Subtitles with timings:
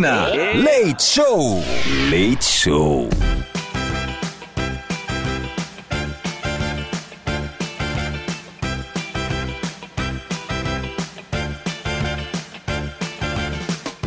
[0.00, 0.28] Cafeína.
[0.54, 1.62] Leite Show.
[2.08, 3.08] Leite Show.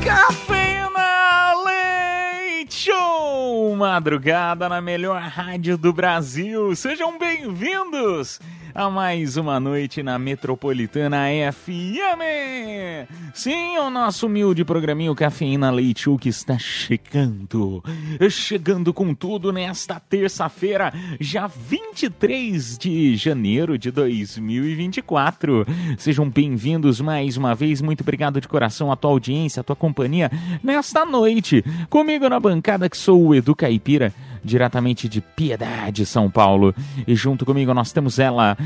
[0.03, 3.75] Cafeína Leite Show!
[3.75, 6.75] Madrugada na melhor rádio do Brasil.
[6.75, 8.39] Sejam bem-vindos
[8.76, 13.08] a mais uma noite na Metropolitana FM.
[13.34, 17.84] Sim, o nosso humilde programinho Cafeína Leite que está chegando.
[18.30, 25.65] Chegando com tudo nesta terça-feira, já 23 de janeiro de 2024.
[25.98, 27.80] Sejam bem-vindos mais uma vez.
[27.80, 30.32] Muito obrigado de coração a tua audiência, a tua companhia
[30.63, 31.63] nesta noite.
[31.90, 34.13] Comigo na bancada que sou o Edu Caipira
[34.44, 36.76] diretamente de Piedade, São Paulo.
[37.08, 38.58] E junto comigo nós temos ela,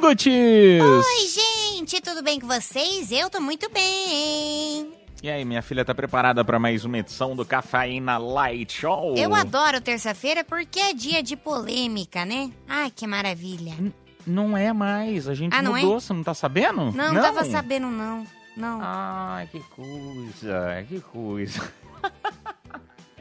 [0.00, 0.82] Gutis.
[0.82, 3.10] Oi, gente, tudo bem com vocês?
[3.10, 4.92] Eu tô muito bem.
[5.22, 9.14] E aí, minha filha tá preparada para mais uma edição do Cafeína Light Show?
[9.16, 12.50] Eu adoro terça-feira porque é dia de polêmica, né?
[12.68, 13.72] Ai, que maravilha.
[13.78, 13.92] N
[14.26, 16.00] não é mais, a gente Ah, não mudou, é?
[16.00, 16.92] você não tá sabendo?
[16.92, 18.26] Não, não tava sabendo, não.
[18.56, 18.78] Não.
[18.82, 21.72] Ai, que coisa, que coisa.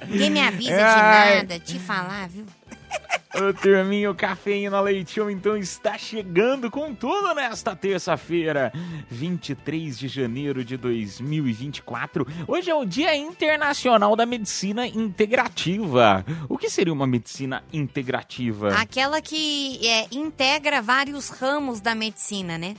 [0.08, 1.30] Ninguém me avisa Ai.
[1.30, 2.46] de nada, te falar, viu?
[3.36, 8.72] Ô, turminha, o Cafeína Leite Show então está chegando com tudo nesta terça-feira,
[9.10, 12.28] 23 de janeiro de 2024.
[12.48, 16.24] Hoje é o Dia Internacional da Medicina Integrativa.
[16.48, 18.76] O que seria uma medicina integrativa?
[18.76, 22.76] Aquela que é, integra vários ramos da medicina, né?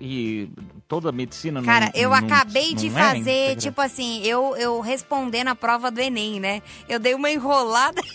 [0.00, 0.48] E
[0.90, 3.20] toda a medicina não Cara, eu não- acabei de não era fazer,
[3.52, 6.60] integra- tipo assim, eu, eu respondendo a prova do Enem, né?
[6.88, 8.02] Eu dei uma enrolada.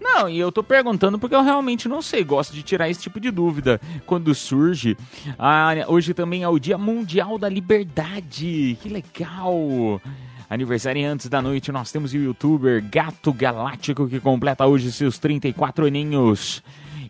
[0.00, 3.18] Não, e eu tô perguntando porque eu realmente não sei, gosto de tirar esse tipo
[3.20, 4.96] de dúvida quando surge.
[5.38, 10.00] Ah, hoje também é o Dia Mundial da Liberdade, que legal!
[10.48, 16.62] Aniversariantes da noite, nós temos o youtuber Gato Galáctico que completa hoje seus 34 aninhos.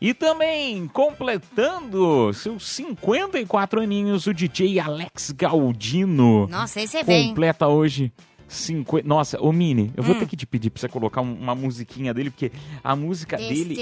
[0.06, 6.46] E também, completando seus 54 aninhos, o DJ Alex Galdino.
[6.48, 7.28] Nossa, esse é bem.
[7.28, 8.12] Completa hoje
[8.46, 9.08] 50.
[9.08, 12.12] Nossa, ô Mini, eu vou ter que te pedir pra você colocar um- uma musiquinha
[12.12, 13.74] dele, porque a música dele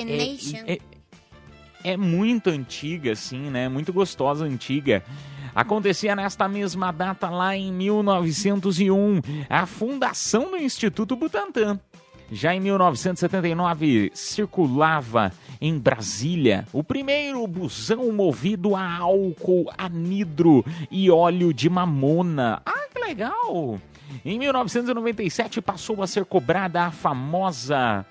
[0.64, 0.78] é, é,
[1.92, 3.68] é muito antiga, assim, né?
[3.68, 5.02] Muito gostosa, antiga.
[5.54, 11.80] Acontecia nesta mesma data lá em 1901, a fundação do Instituto Butantan.
[12.34, 21.52] Já em 1979, circulava em Brasília o primeiro busão movido a álcool, anidro e óleo
[21.52, 22.62] de mamona.
[22.64, 23.78] Ah, que legal!
[24.24, 28.06] Em 1997, passou a ser cobrada a famosa,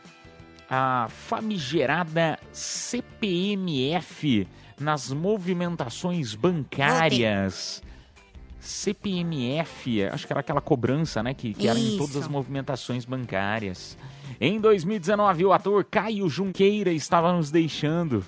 [0.70, 4.48] a famigerada CPMF
[4.80, 7.82] nas movimentações bancárias.
[8.62, 13.98] CPMF, acho que era aquela cobrança, né, que, que era em todas as movimentações bancárias.
[14.40, 18.24] Em 2019, o ator Caio Junqueira estava nos deixando.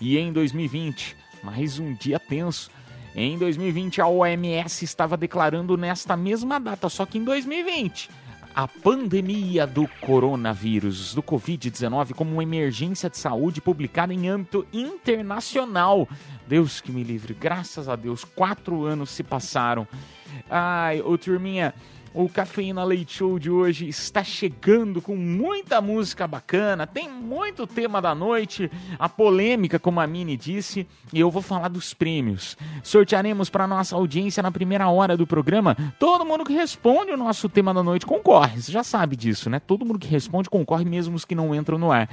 [0.00, 2.70] E em 2020, mais um dia tenso.
[3.14, 8.10] Em 2020, a OMS estava declarando nesta mesma data, só que em 2020,
[8.54, 16.08] a pandemia do coronavírus, do Covid-19, como uma emergência de saúde publicada em âmbito internacional.
[16.46, 19.86] Deus que me livre, graças a Deus, quatro anos se passaram.
[20.48, 21.74] Ai, ô turminha,
[22.12, 28.02] o Cafeína Leite Show de hoje está chegando com muita música bacana, tem muito tema
[28.02, 32.56] da noite, a polêmica, como a Mini disse, e eu vou falar dos prêmios.
[32.82, 35.76] Sortearemos para nossa audiência na primeira hora do programa.
[35.98, 39.60] Todo mundo que responde o nosso tema da noite concorre, você já sabe disso, né?
[39.60, 42.08] Todo mundo que responde concorre, mesmo os que não entram no ar.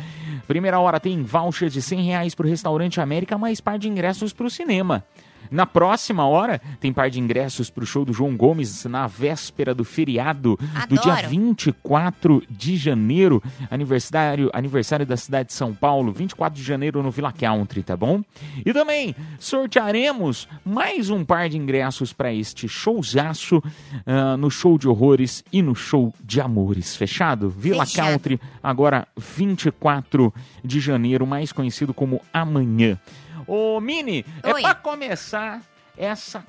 [0.47, 4.31] Primeira hora tem voucher de 100 reais para o Restaurante América, mais par de ingressos
[4.31, 5.03] para o cinema.
[5.49, 9.73] Na próxima hora, tem par de ingressos para o show do João Gomes na véspera
[9.73, 10.57] do feriado
[10.89, 11.29] do dia Adoro.
[11.29, 13.41] 24 de janeiro,
[13.71, 18.21] aniversário, aniversário da cidade de São Paulo, 24 de janeiro no Villa Country, tá bom?
[18.65, 23.63] E também sortearemos mais um par de ingressos para este showzaço
[24.05, 27.49] ah, no show de horrores e no show de amores, fechado?
[27.49, 28.11] Villa Fechado.
[28.11, 32.97] Country, agora 24 de janeiro, mais conhecido como Amanhã.
[33.47, 34.61] Ô, Mini, é Oi.
[34.61, 35.61] pra começar
[35.97, 36.45] essa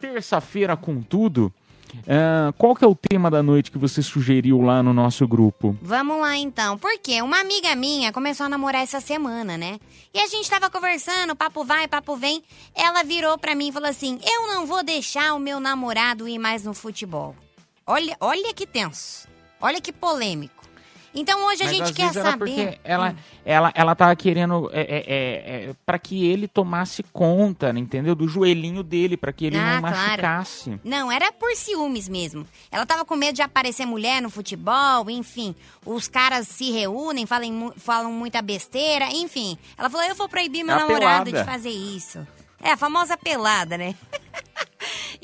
[0.00, 1.52] terça-feira com tudo.
[2.06, 5.76] ah, qual que é o tema da noite que você sugeriu lá no nosso grupo?
[5.80, 9.78] Vamos lá então, porque uma amiga minha começou a namorar essa semana, né?
[10.12, 12.42] E a gente tava conversando, papo vai, papo vem.
[12.74, 16.38] Ela virou pra mim e falou assim: Eu não vou deixar o meu namorado ir
[16.38, 17.34] mais no futebol.
[17.86, 19.26] Olha, olha que tenso.
[19.60, 20.61] Olha que polêmico.
[21.14, 22.28] Então hoje a Mas gente quer saber.
[22.32, 22.38] Hum.
[22.38, 23.14] porque ela,
[23.44, 28.14] ela, ela tava querendo é, é, é, é, para que ele tomasse conta, né, entendeu?
[28.14, 29.96] Do joelhinho dele, pra que ele Ah, não claro.
[30.22, 30.80] machucasse.
[30.82, 32.46] Não, era por ciúmes mesmo.
[32.70, 35.54] Ela tava com medo de aparecer mulher no futebol, enfim.
[35.84, 39.58] Os caras se reúnem, falam, falam muita besteira, enfim.
[39.76, 41.44] Ela falou: eu vou proibir meu É namorado pelada.
[41.44, 42.26] de fazer isso.
[42.62, 43.94] É, a famosa pelada, né?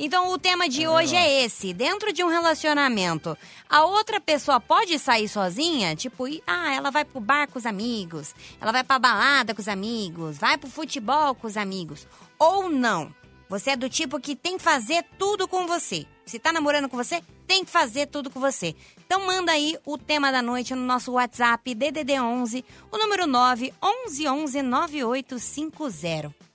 [0.01, 1.75] então o tema de hoje é esse.
[1.75, 3.37] Dentro de um relacionamento,
[3.69, 5.97] a outra pessoa pode sair sozinha?
[5.97, 9.67] Tipo, ah, ela vai pro bar com os amigos, ela vai pra balada com os
[9.67, 12.07] amigos, vai pro futebol com os amigos.
[12.39, 13.13] Ou não.
[13.49, 16.07] Você é do tipo que tem que fazer tudo com você.
[16.25, 18.77] Se tá namorando com você, tem que fazer tudo com você.
[19.05, 23.73] Então manda aí o tema da noite no nosso WhatsApp DDD 11, o número 9
[23.83, 26.48] 11 11 9850.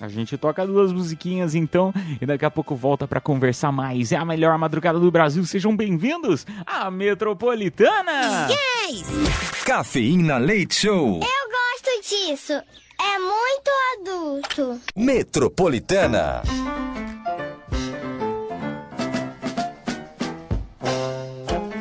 [0.00, 4.12] A gente toca duas musiquinhas então e daqui a pouco volta pra conversar mais.
[4.12, 5.44] É a melhor madrugada do Brasil.
[5.44, 8.48] Sejam bem-vindos à Metropolitana.
[8.48, 9.64] Yes!
[9.64, 11.20] Cafeína Leite Show.
[11.20, 12.52] Eu gosto disso.
[12.52, 14.80] É muito adulto.
[14.94, 16.42] Metropolitana.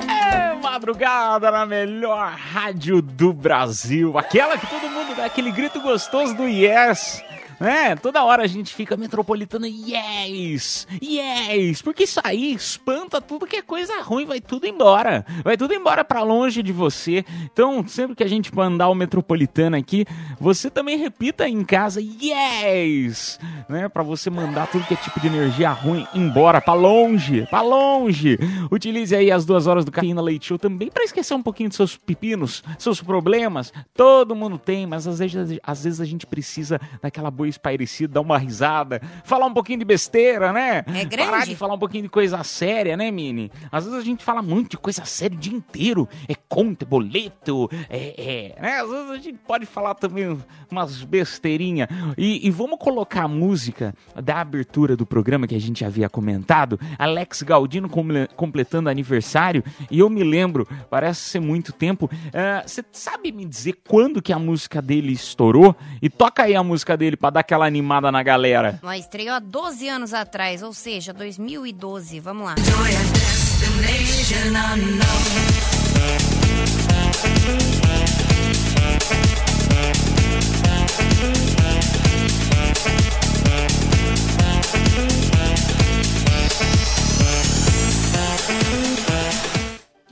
[0.10, 4.18] É madrugada na melhor rádio do Brasil.
[4.18, 7.24] Aquela que todo mundo dá aquele grito gostoso do yes.
[7.60, 7.96] Né?
[7.96, 13.62] Toda hora a gente fica metropolitana, yes, yes, porque isso aí espanta tudo que é
[13.62, 17.26] coisa ruim, vai tudo embora, vai tudo embora pra longe de você.
[17.52, 20.06] Então, sempre que a gente mandar o metropolitana aqui,
[20.40, 23.90] você também repita em casa, yes, né?
[23.90, 28.38] Pra você mandar tudo que é tipo de energia ruim embora, pra longe, pra longe.
[28.72, 31.78] Utilize aí as duas horas do Cafeína Leite Show também pra esquecer um pouquinho dos
[31.78, 33.74] seus pepinos, seus problemas.
[33.94, 38.22] Todo mundo tem, mas às vezes, às vezes a gente precisa daquela boa espairecida, dar
[38.22, 40.84] uma risada, falar um pouquinho de besteira, né?
[40.88, 41.18] É grande.
[41.32, 43.52] Parar de falar um pouquinho de coisa séria, né, Mini?
[43.72, 46.08] Às vezes a gente fala muito de coisa séria o dia inteiro.
[46.28, 48.80] É conta, é boleto, é, é, né?
[48.82, 50.38] Às vezes a gente pode falar também
[50.72, 51.88] umas besteirinhas.
[52.18, 56.80] E, e vamos colocar a música da abertura do programa que a gente havia comentado.
[56.98, 59.64] Alex Galdino comple- completando aniversário.
[59.90, 62.10] E eu me lembro, parece ser muito tempo.
[62.34, 65.76] ah, Você sabe me dizer quando que a música dele estourou?
[66.02, 68.80] E toca aí a música dele pra dar aquela animada na galera.
[68.84, 72.20] Ó, estreou há 12 anos atrás, ou seja, 2012.
[72.20, 72.56] Vamos lá.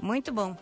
[0.02, 0.56] Muito bom.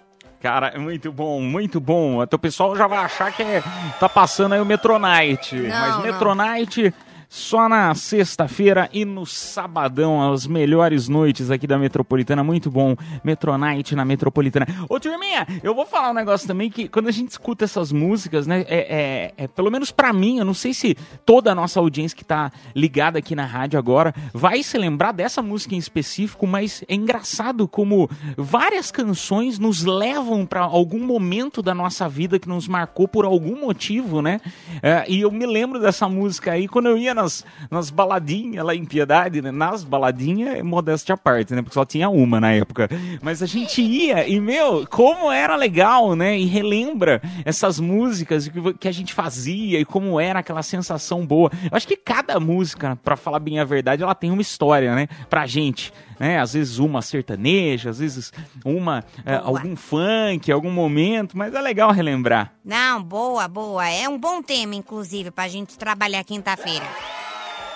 [0.44, 2.20] Cara, é muito bom, muito bom.
[2.20, 3.64] Até o pessoal já vai achar que é,
[3.98, 5.56] tá passando aí o Metronite.
[5.56, 6.04] Não, Mas.
[6.04, 6.94] Metronite
[7.36, 12.44] só na sexta-feira e no sabadão, as melhores noites aqui da Metropolitana.
[12.44, 12.96] Muito bom.
[13.24, 14.68] Metronite na Metropolitana.
[14.88, 18.46] Ô, turminha, eu vou falar um negócio também que quando a gente escuta essas músicas,
[18.46, 20.96] né, é, é- é- pelo menos pra mim, eu não sei se
[21.26, 25.42] toda a nossa audiência que tá ligada aqui na rádio agora vai se lembrar dessa
[25.42, 31.74] música em específico, mas é engraçado como várias canções nos levam pra algum momento da
[31.74, 34.40] nossa vida que nos marcou por algum motivo, né?
[34.84, 38.76] É, e eu me lembro dessa música aí quando eu ia nas, nas baladinhas lá
[38.76, 39.52] em Piedade, né?
[39.52, 41.62] Nas baladinhas, modéstia à parte, né?
[41.62, 42.90] Porque só tinha uma na época.
[43.22, 46.38] Mas a gente ia e, meu, como era legal, né?
[46.38, 51.52] E relembra essas músicas que, que a gente fazia e como era aquela sensação boa.
[51.64, 55.08] Eu acho que cada música, pra falar bem a verdade, ela tem uma história, né?
[55.30, 55.94] Pra gente.
[56.24, 56.40] Né?
[56.40, 58.32] Às vezes uma sertaneja, às vezes
[58.64, 62.54] uma é, algum funk, algum momento, mas é legal relembrar.
[62.64, 63.86] Não, boa, boa.
[63.90, 66.86] É um bom tema, inclusive, pra gente trabalhar quinta-feira.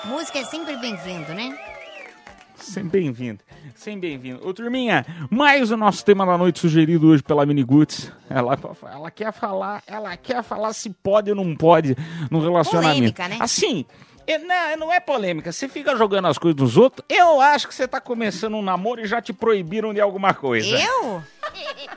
[0.05, 1.57] Música é sempre bem-vindo, né?
[2.55, 3.39] Sempre bem-vindo,
[3.75, 4.47] sempre bem-vindo.
[4.47, 8.11] Ô, turminha, mais o nosso tema da noite sugerido hoje pela Mini Guts.
[8.29, 8.57] Ela,
[8.91, 11.97] ela quer falar, ela quer falar se pode ou não pode
[12.31, 13.13] no relacionamento.
[13.13, 13.37] Polêmica, né?
[13.41, 13.85] Assim,
[14.37, 15.51] não, não é polêmica.
[15.51, 17.05] Você fica jogando as coisas dos outros.
[17.07, 20.77] Eu acho que você tá começando um namoro e já te proibiram de alguma coisa.
[20.77, 21.23] Eu?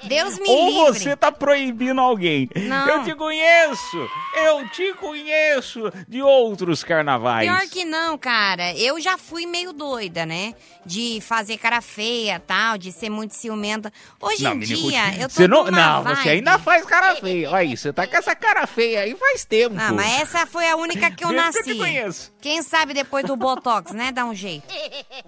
[0.05, 1.01] Deus me Ou livre.
[1.01, 2.49] você tá proibindo alguém.
[2.57, 2.89] Não.
[2.89, 4.09] Eu te conheço,
[4.45, 7.49] eu te conheço de outros carnavais.
[7.49, 8.75] Pior que não, cara.
[8.77, 10.55] Eu já fui meio doida, né?
[10.85, 13.93] De fazer cara feia tal, de ser muito ciumenta.
[14.21, 16.17] Hoje Não, em dia, eu tô você não, não, vibe.
[16.23, 17.49] você ainda faz cara feia.
[17.51, 19.77] Olha aí, você tá com essa cara feia aí faz tempo.
[19.79, 21.73] Ah, mas essa foi a única que eu Desde que eu nasci.
[21.75, 22.33] te conheço.
[22.41, 24.11] Quem sabe depois do Botox, né?
[24.13, 24.67] Dá um jeito.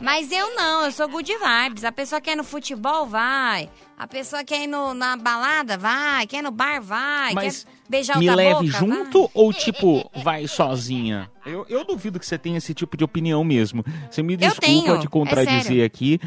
[0.00, 1.84] Mas eu não, eu sou good vibes.
[1.84, 3.68] A pessoa quer ir no futebol, vai.
[4.02, 6.26] A pessoa quer ir no- na balada, vai.
[6.26, 7.32] Quer ir no bar, vai.
[7.34, 9.30] Mas quer beijar me leve boca, junto vai.
[9.32, 11.30] ou, tipo, vai sozinha?
[11.46, 13.84] Eu, eu duvido que você tenha esse tipo de opinião mesmo.
[14.10, 15.84] Você me desculpa tenho, de é contradizer sério.
[15.84, 16.20] aqui.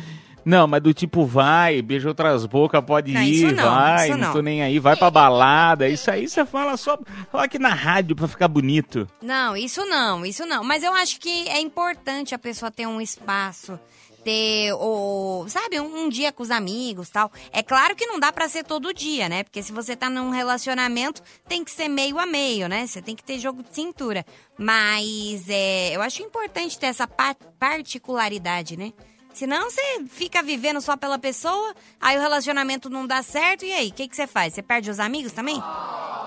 [0.46, 4.18] Não, mas do tipo, vai, beija outras bocas, pode Não, ir, não, vai, não.
[4.20, 4.32] não.
[4.32, 5.90] tô nem aí, vai pra balada.
[5.90, 6.98] Isso aí você fala só
[7.32, 9.06] fala aqui na rádio pra ficar bonito.
[9.22, 10.64] Não, isso não, isso não.
[10.64, 13.78] Mas eu acho que é importante a pessoa ter um espaço,
[14.26, 17.32] ter o, sabe, um, um dia com os amigos, tal.
[17.52, 19.44] É claro que não dá pra ser todo dia, né?
[19.44, 22.88] Porque se você tá num relacionamento, tem que ser meio a meio, né?
[22.88, 24.26] Você tem que ter jogo de cintura.
[24.58, 28.92] Mas é, eu acho importante ter essa pa- particularidade, né?
[29.32, 33.90] Senão você fica vivendo só pela pessoa, aí o relacionamento não dá certo, e aí,
[33.90, 34.54] o que, que você faz?
[34.54, 35.62] Você perde os amigos também?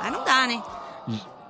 [0.01, 0.63] Aí não dá, né?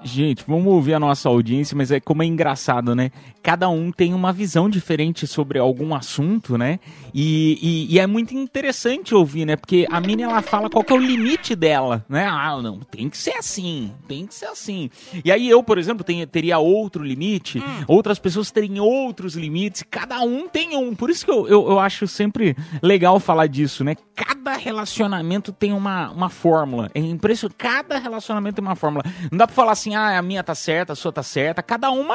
[0.02, 3.10] Gente, vamos ouvir a nossa audiência, mas é como é engraçado, né?
[3.42, 6.78] Cada um tem uma visão diferente sobre algum assunto, né?
[7.12, 7.58] E,
[7.90, 9.56] e- e é muito interessante ouvir, né?
[9.56, 12.26] Porque a Mini, ela fala qual que é o limite dela, né?
[12.30, 14.88] Ah, não, tem que ser assim, tem que ser assim.
[15.24, 20.20] E aí eu, por exemplo, tenho- teria outro limite, outras pessoas teriam outros limites, cada
[20.20, 20.94] um tem um.
[20.94, 23.96] Por isso que eu, eu, eu acho sempre legal falar disso, né?
[24.14, 26.88] Cada relacionamento tem uma, uma fórmula.
[26.94, 29.02] É impressionante, cada relacionamento tem uma fórmula.
[29.30, 31.62] Não dá pra falar assim, ah, a minha tá certa, a sua tá certa.
[31.62, 32.14] Cada uma,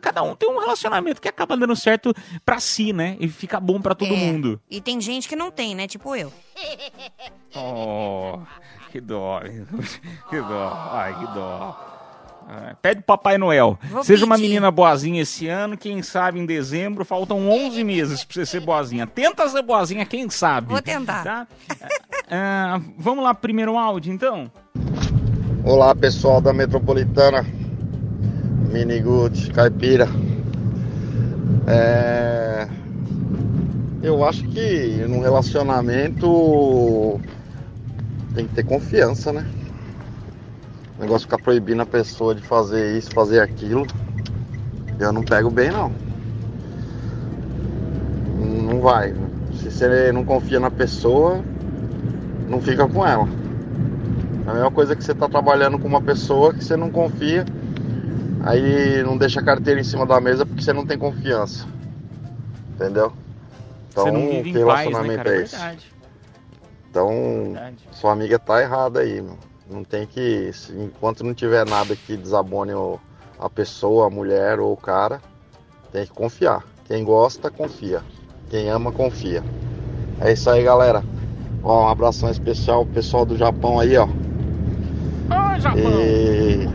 [0.00, 2.12] cada um tem um relacionamento que acaba dando certo
[2.44, 3.16] pra si, né?
[3.20, 4.60] E fica bom pra todo É, mundo.
[4.70, 5.86] E tem gente que não tem, né?
[5.86, 6.32] Tipo eu.
[7.56, 8.38] Oh,
[8.90, 9.40] que dó.
[10.28, 10.88] Que dó.
[10.92, 11.90] Ai, que dó.
[12.82, 13.78] Pede pro Papai Noel.
[13.84, 14.48] Vou Seja uma pedir.
[14.48, 19.06] menina boazinha esse ano, quem sabe em dezembro, faltam 11 meses pra você ser boazinha.
[19.06, 20.68] Tenta ser boazinha, quem sabe.
[20.68, 21.24] Vou tentar.
[21.24, 21.46] Tá?
[22.30, 24.50] Ah, vamos lá, primeiro áudio, então?
[25.66, 27.42] Olá pessoal da Metropolitana,
[28.70, 30.06] Mini Good, Caipira.
[31.66, 32.68] É...
[34.02, 37.18] Eu acho que num relacionamento
[38.34, 39.46] tem que ter confiança, né?
[40.98, 43.86] O negócio ficar proibindo a pessoa de fazer isso, fazer aquilo,
[45.00, 45.90] eu não pego bem não.
[48.38, 49.14] Não vai.
[49.54, 51.42] Se você não confia na pessoa,
[52.50, 53.43] não fica com ela.
[54.46, 57.44] É a mesma coisa que você tá trabalhando com uma pessoa que você não confia,
[58.42, 61.66] aí não deixa a carteira em cima da mesa porque você não tem confiança.
[62.74, 63.12] Entendeu?
[63.88, 65.56] Então, você não vive que em paz, né, relacionamento é esse?
[65.56, 65.94] verdade.
[66.90, 67.10] Então,
[67.52, 67.88] verdade.
[67.92, 69.38] sua amiga tá errada aí, meu.
[69.70, 70.50] Não tem que.
[70.70, 72.72] Enquanto não tiver nada que desabone
[73.38, 75.22] a pessoa, a mulher ou o cara,
[75.90, 76.62] tem que confiar.
[76.84, 78.02] Quem gosta, confia.
[78.50, 79.42] Quem ama, confia.
[80.20, 81.02] É isso aí, galera.
[81.62, 84.06] Ó, um abração especial pro pessoal do Japão aí, ó.
[85.30, 85.82] Ô, Japão!
[85.82, 86.68] E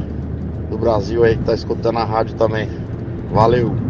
[0.69, 2.69] do Brasil aí que tá escutando a rádio também.
[3.29, 3.88] Valeu!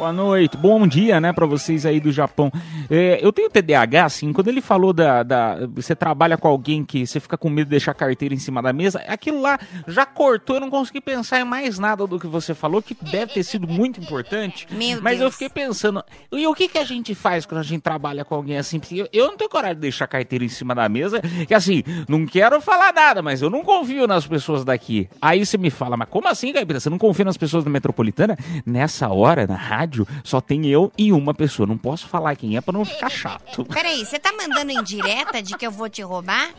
[0.00, 2.50] Boa noite, bom dia, né, pra vocês aí do Japão.
[2.88, 7.06] É, eu tenho TDAH, assim, quando ele falou da, da- Você trabalha com alguém que
[7.06, 10.06] você fica com medo de deixar a carteira em cima da mesa, aquilo lá já
[10.06, 13.42] cortou, eu não consegui pensar em mais nada do que você falou, que deve ter
[13.42, 14.66] sido muito importante.
[14.70, 15.34] Meu mas eu Deus.
[15.34, 16.02] fiquei pensando,
[16.32, 18.80] e o que, que a gente faz quando a gente trabalha com alguém assim?
[18.80, 21.52] Porque eu, eu não tenho coragem de deixar a carteira em cima da mesa, que
[21.52, 25.10] assim, não quero falar nada, mas eu não confio nas pessoas daqui.
[25.20, 26.80] Aí você me fala, mas como assim, Gabriela?
[26.80, 28.34] Você não confia nas pessoas da metropolitana?
[28.64, 29.89] Nessa hora, na rádio,
[30.24, 31.66] só tem eu e uma pessoa.
[31.66, 33.64] Não posso falar quem é pra não ficar chato.
[33.66, 36.50] Peraí, você tá mandando indireta de que eu vou te roubar?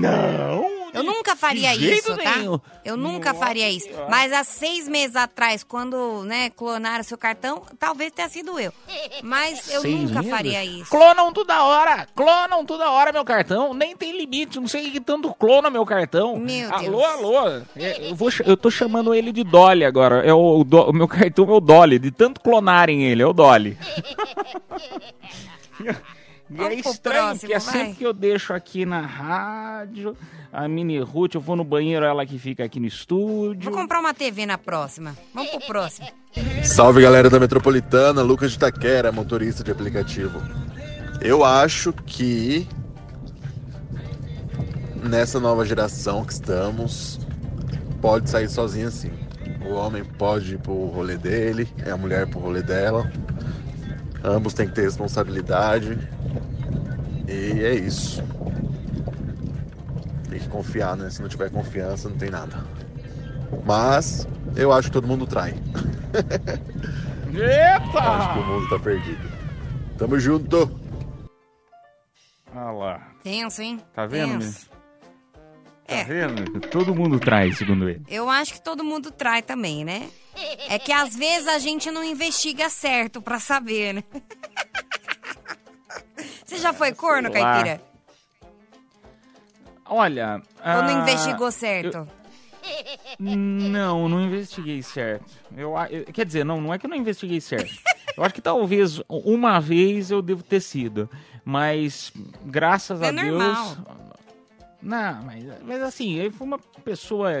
[0.00, 0.74] Não!
[0.94, 2.36] Eu nunca faria isso, tá?
[2.36, 2.60] nenhum.
[2.84, 3.88] Eu nunca faria isso.
[4.08, 8.72] Mas há seis meses atrás, quando, né, clonaram seu cartão, talvez tenha sido eu.
[9.20, 10.30] Mas eu Seis nunca meses?
[10.30, 10.88] faria isso.
[10.88, 15.34] Clonam toda hora, clonam toda hora meu cartão, nem tem limite, não sei que tanto
[15.34, 16.36] clona meu cartão.
[16.36, 17.04] Meu alô, Deus.
[17.04, 20.90] alô, É, eu, vou, eu tô chamando ele de Dolly agora, é o, o do-
[20.90, 23.76] o meu cartão é o Dolly, de tanto clonarem ele, é o Dolly.
[26.50, 27.72] E é Vamos pro estranho, próximo, porque é vai.
[27.72, 30.16] sempre que eu deixo aqui na rádio,
[30.52, 33.62] a Mini Ruth, eu vou no banheiro, ela que fica aqui no estúdio.
[33.70, 35.16] Vou comprar uma TV na próxima.
[35.32, 36.06] Vamos pro próximo.
[36.62, 40.42] Salve galera da Metropolitana, Lucas de Taquera, motorista de aplicativo.
[41.20, 42.68] Eu acho que
[45.04, 47.20] nessa nova geração que estamos,
[48.00, 49.10] pode sair sozinho sim.
[49.66, 53.10] O homem pode ir pro rolê dele, é a mulher pro rolê dela.
[54.24, 55.98] Ambos têm que ter responsabilidade.
[57.28, 58.22] E é isso.
[60.30, 61.10] Tem que confiar, né?
[61.10, 62.64] Se não tiver confiança, não tem nada.
[63.66, 64.26] Mas
[64.56, 65.54] eu acho que todo mundo trai.
[67.34, 67.98] Eita!
[68.00, 69.28] Acho que o mundo tá perdido.
[69.98, 70.80] Tamo junto.
[72.54, 73.08] Olha lá.
[73.22, 73.80] Tenso, hein?
[73.94, 74.70] Tá vendo, Tenso.
[75.86, 76.04] Tá É.
[76.04, 76.60] vendo?
[76.68, 78.02] Todo mundo traz, segundo ele.
[78.08, 80.08] Eu acho que todo mundo trai também, né?
[80.68, 84.04] É que às vezes a gente não investiga certo pra saber, né?
[86.44, 87.80] Você já foi corno, sei caipira?
[89.86, 90.42] Olha.
[90.64, 92.08] Ou não ah, investigou certo?
[93.18, 95.30] Não, não investiguei certo.
[95.56, 97.74] Eu, eu- quer dizer, não, não é que eu não investiguei certo.
[98.16, 101.08] Eu acho que talvez uma vez eu devo ter sido.
[101.44, 102.12] Mas,
[102.44, 103.26] graças É a Deus.
[103.26, 103.76] normal.
[104.80, 107.32] Não, mas, mas assim, ele foi uma pessoa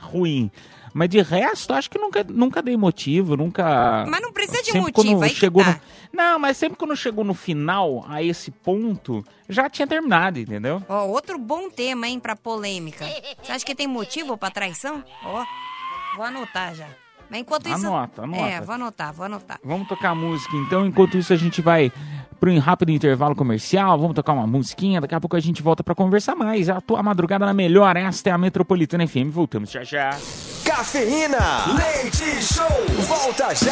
[0.00, 0.50] ruim.
[0.98, 4.04] Mas de resto, acho que nunca, nunca dei motivo, nunca.
[4.08, 5.70] Mas não precisa de sempre motivo, aí que chegou tá.
[5.74, 5.80] no-
[6.12, 10.82] Não, mas sempre quando chegou no final, a esse ponto, já tinha terminado, entendeu?
[10.88, 13.04] Ó, outro bom tema, hein, pra polêmica.
[13.40, 15.04] Você acha que tem motivo pra traição?
[15.24, 15.44] Ó,
[16.16, 16.88] vou anotar já.
[17.30, 17.86] Mas enquanto isso...
[17.86, 18.42] Anota, anota.
[18.42, 19.60] É, vou anotar, vou anotar.
[19.62, 20.84] Vamos tocar música então.
[20.84, 21.92] Enquanto isso, a gente vai
[22.40, 23.96] para um rápido intervalo comercial.
[24.00, 25.00] Vamos tocar uma musiquinha.
[25.00, 26.68] Daqui a pouco a gente volta para conversar mais.
[26.68, 27.96] A tua madrugada na melhor.
[27.96, 29.28] Esta é a Metropolitana FM.
[29.30, 30.10] Voltamos já já.
[30.68, 31.64] Cafeína.
[31.78, 32.66] Leite Show.
[33.06, 33.70] Volta já.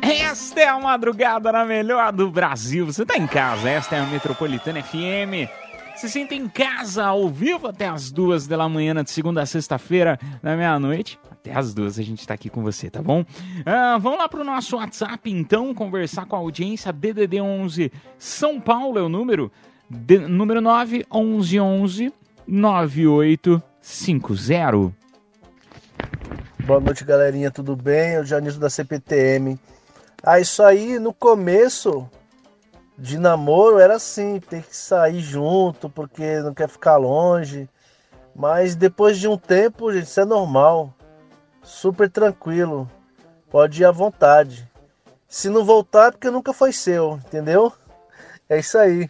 [0.00, 2.86] Esta é a madrugada na melhor do Brasil.
[2.86, 3.68] Você tá em casa.
[3.68, 5.50] Esta é a Metropolitana FM.
[5.96, 10.16] Se sente em casa, ao vivo, até as duas da manhã, de segunda a sexta-feira,
[10.40, 11.18] da meia-noite.
[11.42, 13.24] Até as duas a gente tá aqui com você, tá bom?
[13.66, 16.92] Ah, vamos lá pro nosso WhatsApp, então, conversar com a audiência.
[16.92, 19.50] DDD 11 São Paulo é o número.
[19.90, 22.12] De- número 9 11 11
[22.46, 24.92] 9850.
[26.64, 28.12] Boa noite, galerinha, tudo bem?
[28.12, 29.58] Eu Janiso da CPTM.
[30.22, 32.08] Ah, isso aí no começo
[32.96, 37.68] de namoro era assim, ter que sair junto porque não quer ficar longe.
[38.32, 40.94] Mas depois de um tempo, gente, isso é normal.
[41.62, 42.90] Super tranquilo.
[43.50, 44.68] Pode ir à vontade.
[45.28, 47.72] Se não voltar, é porque nunca foi seu, entendeu?
[48.48, 49.08] É isso aí.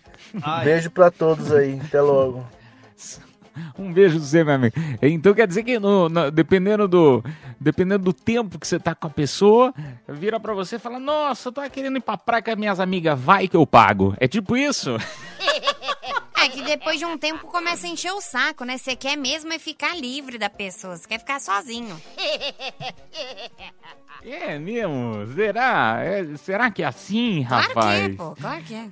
[0.65, 1.81] Beijo pra todos aí.
[1.85, 2.47] Até logo.
[3.79, 4.75] Um beijo pra você, meu amigo.
[5.03, 7.23] Então quer dizer que no- no- dependendo, do,
[7.61, 9.75] dependendo do tempo que você tá com a pessoa,
[10.09, 12.81] vira pra você e fala: Nossa, eu tô querendo ir pra praia com as minhas
[12.81, 14.15] amigas, vai que eu pago.
[14.19, 14.97] É tipo isso?
[16.45, 18.77] É que depois de um tempo começa a encher o saco, né?
[18.77, 22.01] Você quer mesmo é ficar livre da pessoa, você quer ficar sozinho.
[24.25, 25.27] É mesmo?
[25.35, 26.01] Será?
[26.03, 28.07] É- será que é assim, Claro rapaz?
[28.07, 28.89] que é, pô, claro que é.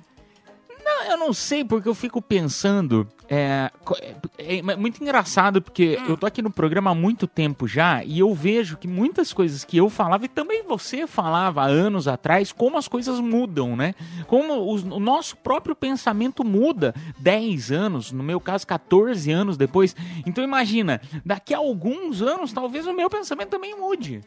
[0.83, 3.07] Não, eu não sei, porque eu fico pensando.
[3.29, 3.95] É, co-
[4.37, 6.05] é- é muito engraçado, porque Hum.
[6.09, 9.63] eu tô aqui no programa há muito tempo já e eu vejo que muitas coisas
[9.63, 13.93] que eu falava, e também você falava há anos atrás, como as coisas mudam, né?
[14.27, 19.95] Como os- o nosso próprio pensamento muda 10 anos, no meu caso, 14 anos depois.
[20.25, 24.21] Então imagina, daqui a alguns anos, talvez o meu pensamento também mude.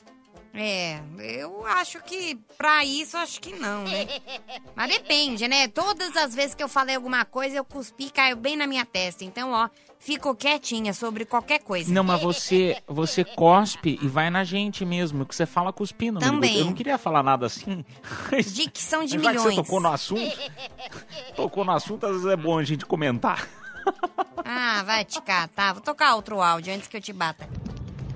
[0.57, 4.07] É, eu acho que pra isso acho que não, né?
[4.77, 5.67] Mas depende, né?
[5.67, 8.87] Todas as vezes que eu falei alguma coisa, eu cuspi e caiu bem na minha
[8.87, 9.25] testa.
[9.25, 11.93] Então, ó, fico quietinha sobre qualquer coisa.
[11.93, 16.21] Não, mas você, você cospe e vai na gente mesmo, que você fala cuspindo.
[16.21, 16.59] Também.
[16.59, 17.85] Eu não queria falar nada assim.
[18.47, 19.57] Dicção de Mas já que milhões.
[19.57, 20.39] você tocou no assunto,
[21.35, 23.49] tocou no assunto, às vezes é bom a gente comentar.
[24.45, 25.73] Ah, vai te catar.
[25.73, 27.49] Vou tocar outro áudio antes que eu te bata.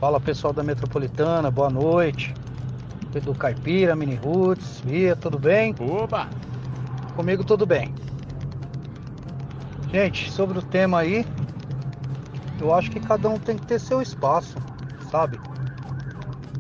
[0.01, 2.33] Fala pessoal da Metropolitana, boa noite.
[3.13, 5.75] Edu Caipira, Mini Roots, Bia, tudo bem?
[5.81, 6.29] Oba!
[7.17, 7.93] Comigo tudo bem.
[9.91, 11.27] Gente, sobre o tema aí,
[12.61, 14.57] eu acho que cada um tem que ter seu espaço,
[15.11, 15.41] sabe?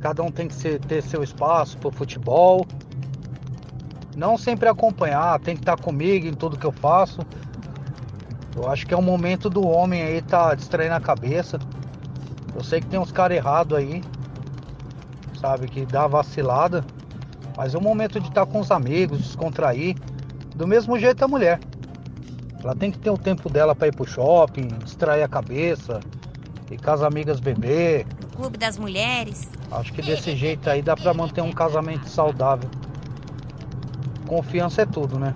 [0.00, 2.66] Cada um tem que ser- ter seu espaço pro futebol.
[4.16, 7.20] Não sempre acompanhar, tem que estar comigo em tudo que eu faço.
[8.56, 11.60] Eu acho que é o momento do homem aí tá distraindo a cabeça.
[12.54, 14.02] Eu sei que tem uns caras errados aí,
[15.40, 16.84] sabe, que dá vacilada,
[17.56, 19.96] mas é o momento de estar com os amigos, descontrair.
[20.54, 21.60] Do mesmo jeito a mulher.
[22.62, 26.00] Ela tem que ter o tempo dela para ir pro shopping, distrair a cabeça,
[26.70, 28.06] ir com as amigas beber.
[28.22, 29.48] No Clube das Mulheres.
[29.70, 32.68] Acho que desse jeito aí dá pra manter um casamento saudável.
[34.26, 35.34] Confiança é tudo, né?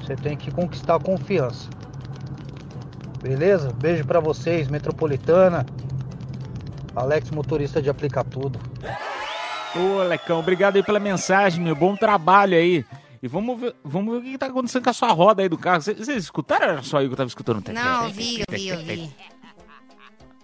[0.00, 1.68] Você tem que conquistar a confiança.
[3.22, 3.72] Beleza?
[3.72, 5.66] Beijo pra vocês, Metropolitana.
[6.94, 8.58] Alex, motorista de aplicar tudo.
[9.74, 11.74] Ô, Lecão, obrigado aí pela mensagem, meu.
[11.76, 12.84] Bom trabalho aí.
[13.22, 15.48] E vamos ver, vamos ver o que que tá acontecendo com a sua roda aí
[15.48, 15.82] do carro.
[15.82, 17.62] Vocês escutaram ou era só eu que eu tava escutando?
[17.72, 19.14] Não, eu vi, eu vi, eu vi.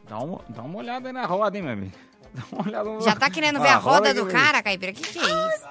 [0.09, 1.93] Dá uma, dá uma olhada aí na roda, hein, meu amigo.
[2.35, 4.93] Dá uma olhada no- Já tá querendo ver Ah, a roda que do cara, Caipira?
[4.95, 5.67] Que que é isso?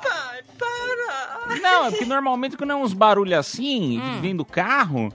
[1.61, 4.21] Não, é porque normalmente quando é uns barulhos assim, Hum.
[4.21, 5.11] vem do carro,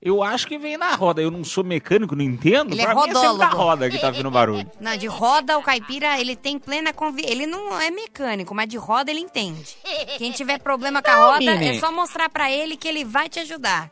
[0.00, 1.20] eu acho que vem na roda.
[1.20, 2.72] Eu não sou mecânico, não entendo.
[2.72, 4.70] Ele é pra mim é sempre da roda que tá vindo barulho.
[4.80, 7.32] Não, de roda o caipira, ele tem plena convicção.
[7.32, 9.76] Ele não é mecânico, mas de roda ele entende.
[10.16, 13.40] Quem tiver problema com a roda, é só mostrar pra ele que ele vai te
[13.40, 13.90] ajudar.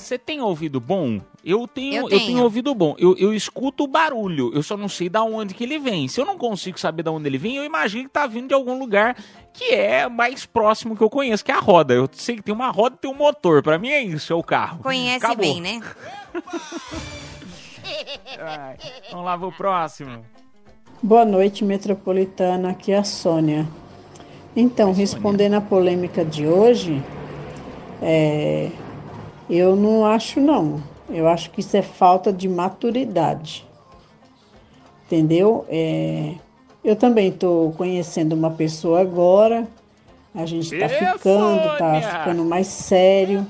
[0.00, 1.20] Você tem ouvido bom?
[1.44, 2.26] Eu tenho, Eu eu tenho.
[2.26, 2.42] tenho.
[2.42, 2.94] ouvido bom.
[2.98, 6.08] Eu, eu escuto o barulho, eu só não sei da onde que ele vem.
[6.08, 8.54] Se eu não consigo saber da onde ele vem, eu imagino que tá vindo de
[8.54, 9.16] algum lugar
[9.52, 11.94] que é mais próximo que eu conheço, que é a roda.
[11.94, 13.62] Eu sei que tem uma roda e tem um motor.
[13.62, 14.78] Pra mim é isso, é o carro.
[14.82, 15.36] Conhece Acabou.
[15.44, 15.80] bem, né?
[18.38, 18.76] Ai,
[19.10, 20.24] vamos lá pro próximo.
[21.02, 22.70] Boa noite, metropolitana.
[22.70, 23.66] Aqui é a Sônia.
[24.54, 27.02] Então, respondendo à polêmica de hoje,
[28.02, 28.70] é,
[29.50, 30.82] eu não acho não.
[31.08, 33.66] Eu acho que isso é falta de maturidade.
[35.06, 35.64] Entendeu?
[35.68, 36.34] É,
[36.84, 39.66] eu também estou conhecendo uma pessoa agora.
[40.32, 43.44] A gente está ficando, tá ficando mais sério.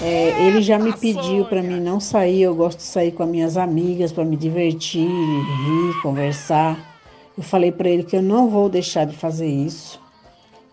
[0.00, 2.42] É, ele já me pediu para mim não sair.
[2.42, 6.78] Eu gosto de sair com as minhas amigas para me divertir, rir, conversar.
[7.36, 10.00] Eu falei para ele que eu não vou deixar de fazer isso.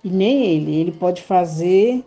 [0.03, 0.75] E nem ele.
[0.75, 2.03] Ele pode fazer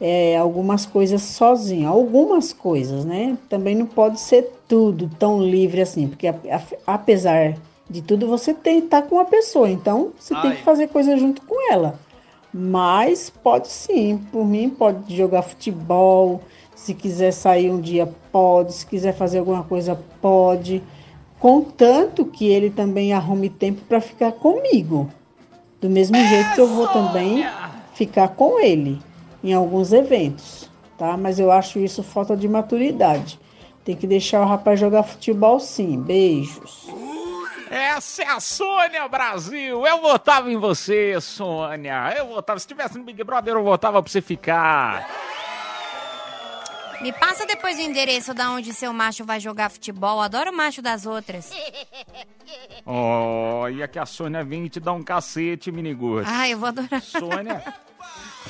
[0.00, 1.88] é, algumas coisas sozinho.
[1.88, 3.36] Algumas coisas, né?
[3.48, 6.08] Também não pode ser tudo tão livre assim.
[6.08, 7.56] Porque a- a- apesar
[7.88, 9.70] de tudo, você tem que estar com a pessoa.
[9.70, 11.98] Então, você tem que fazer coisa junto com ela.
[12.52, 16.40] Mas pode sim, por mim pode jogar futebol,
[16.74, 20.82] se quiser sair um dia pode, se quiser fazer alguma coisa pode,
[21.38, 25.10] contanto que ele também arrume tempo para ficar comigo.
[25.80, 27.44] Do mesmo jeito que eu vou também
[27.92, 28.98] ficar com ele
[29.42, 31.16] em alguns eventos, tá?
[31.16, 33.38] Mas eu acho isso falta de maturidade.
[33.84, 36.00] Tem que deixar o rapaz jogar futebol sim.
[36.00, 36.86] Beijos.
[37.70, 39.86] Essa é a Sônia Brasil.
[39.86, 42.14] Eu votava em você, Sônia.
[42.16, 42.58] Eu votava.
[42.58, 45.08] Se tivesse no Big Brother, eu votava pra você ficar.
[47.00, 50.20] Me passa depois o endereço da onde seu macho vai jogar futebol.
[50.20, 51.50] Adoro o macho das outras.
[52.84, 56.24] Olha que a Sônia vem te dar um cacete, minigudo.
[56.26, 57.00] Ai, eu vou adorar.
[57.00, 57.62] Sônia.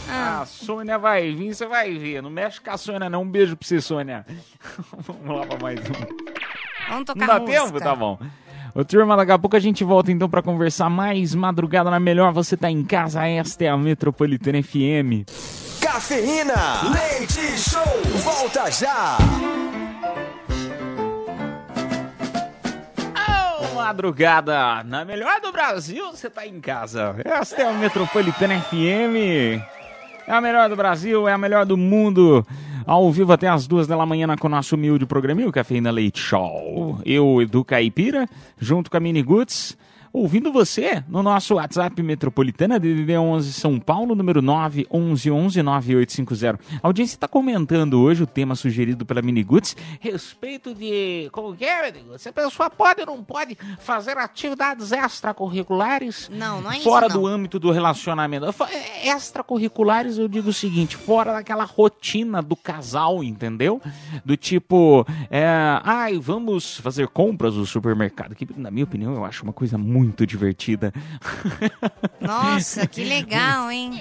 [0.09, 0.41] Ah.
[0.43, 2.23] A Sônia vai vir, você vai ver.
[2.23, 3.23] Não mexe com a Sônia, não.
[3.23, 4.25] Um beijo pra você, Sônia.
[4.99, 6.89] Vamos lá pra mais um.
[6.89, 7.63] Vamos tocar Não dá música.
[7.65, 7.81] tempo?
[7.81, 8.19] Tá bom.
[8.75, 12.33] Ô, turma, daqui a pouco a gente volta então pra conversar mais madrugada na melhor.
[12.33, 15.25] Você tá em casa, esta é a Metropolitana FM.
[15.81, 16.55] Cafeína,
[16.93, 17.83] leite show,
[18.23, 19.17] volta já.
[23.75, 27.17] Madrugada na melhor do Brasil, você tá em casa.
[27.25, 29.63] Esta é a Metropolitana FM.
[30.29, 32.47] É a melhor do Brasil, é a melhor do mundo.
[32.85, 37.01] Ao vivo até as duas da manhã com o nosso humilde programinho Cafeína Leite Show.
[37.03, 39.75] Eu, Edu Caipira, junto com a Mini Goods,
[40.19, 46.59] ouvindo você no nosso WhatsApp Metropolitana DDD 11 São Paulo, número 911-9850.
[46.83, 51.29] A audiência está comentando hoje o tema sugerido pela Mini Goods, respeito de...
[51.31, 52.23] Como que é, Mini Goods?
[52.23, 57.09] Se a pessoa pode ou não pode fazer atividades extracurriculares Não, não é isso, fora
[57.09, 58.47] do âmbito do relacionamento.
[58.47, 63.81] É, Extracurriculares, eu digo o seguinte, fora daquela rotina do casal, entendeu?
[64.25, 65.47] Do tipo, é,
[65.85, 68.35] ai, vamos fazer compras no supermercado.
[68.35, 70.93] Que, na minha opinião, eu acho uma coisa muito divertida.
[72.21, 74.01] Nossa, que legal, hein?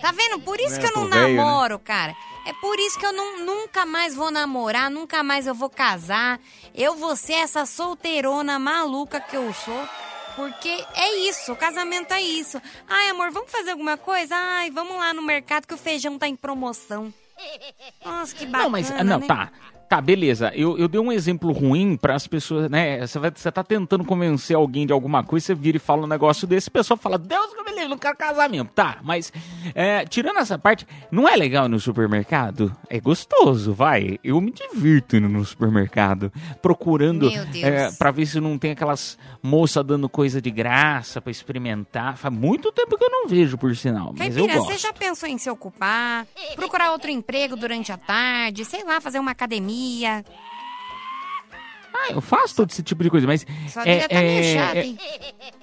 [0.00, 0.40] Tá vendo?
[0.40, 1.34] Por isso Né, que eu não tô velho, né?
[1.42, 2.14] namoro, cara.
[2.46, 6.40] É por isso que eu não- nunca mais vou namorar, nunca mais eu vou casar.
[6.74, 9.88] Eu vou ser essa solteirona maluca que eu sou.
[10.36, 12.62] Porque é isso, o casamento é isso.
[12.88, 14.36] Ai, amor, vamos fazer alguma coisa?
[14.36, 17.12] Ai, vamos lá no mercado que o feijão tá em promoção.
[18.04, 19.26] Nossa, que bacana, não, mas, não, né?
[19.26, 19.50] tá.
[19.88, 20.52] Tá, beleza.
[20.54, 23.06] Eu, eu dei um exemplo ruim para as pessoas, né?
[23.06, 26.06] Você, vai, você tá tentando convencer alguém de alguma coisa, você vira e fala um
[26.06, 28.68] negócio desse, a pessoa fala, Deus que me livre, não quero casar mesmo.
[28.68, 29.32] Tá, mas
[29.74, 32.76] é, tirando essa parte, não é legal no supermercado?
[32.90, 34.18] É gostoso, vai.
[34.22, 39.82] Eu me divirto indo no supermercado, procurando é, para ver se não tem aquelas moças
[39.86, 42.18] dando coisa de graça para experimentar.
[42.18, 44.72] Faz muito tempo que eu não vejo, por sinal, mas eu Caipira, gosto.
[44.72, 46.26] você já pensou em se ocupar?
[46.56, 48.66] Procurar outro emprego durante a tarde?
[48.66, 49.77] Sei lá, fazer uma academia?
[51.94, 53.44] Ah, eu faço todo esse tipo de coisa, mas.
[53.68, 54.98] Só devia tá meio chato, hein?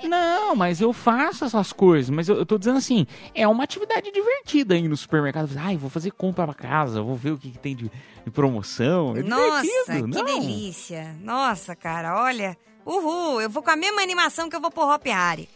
[0.04, 2.10] Não, mas eu faço essas coisas.
[2.10, 5.49] Mas eu, eu tô dizendo assim, é uma atividade divertida ir no supermercado.
[5.58, 7.89] Ai, vou fazer compra pra casa, vou ver o que, que tem de,
[8.25, 9.15] de promoção.
[9.15, 10.25] É Nossa, que não.
[10.25, 11.15] delícia.
[11.21, 12.58] Nossa, cara, olha.
[12.86, 15.49] Uhul, eu vou com a mesma animação que eu vou pro Hop Harry.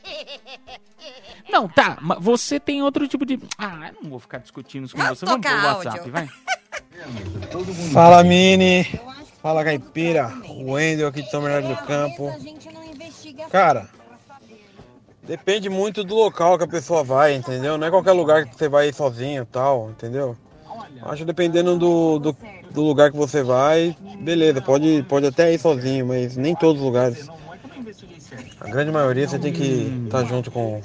[1.47, 3.39] Não, tá, mas você tem outro tipo de.
[3.55, 5.25] Ah, eu não vou ficar discutindo isso com Vamos você.
[5.27, 6.11] Vamos pro WhatsApp, áudio.
[6.11, 6.27] vai.
[7.91, 8.83] Fala Mini,
[9.41, 12.31] fala Caipira, o Wendel aqui de São Bernardo do Campo.
[13.49, 13.89] Cara,
[15.29, 17.77] Depende muito do local que a pessoa vai, entendeu?
[17.77, 20.35] Não é qualquer lugar que você vai ir sozinho tal, entendeu?
[21.03, 22.37] Acho dependendo do, do,
[22.71, 26.85] do lugar que você vai, beleza, pode, pode até ir sozinho, mas nem todos os
[26.87, 27.29] lugares.
[28.59, 30.81] A grande maioria você tem que estar junto com,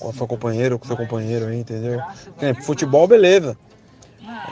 [0.00, 2.00] com a sua companheira, com o seu companheiro aí, entendeu?
[2.62, 3.56] Futebol, beleza.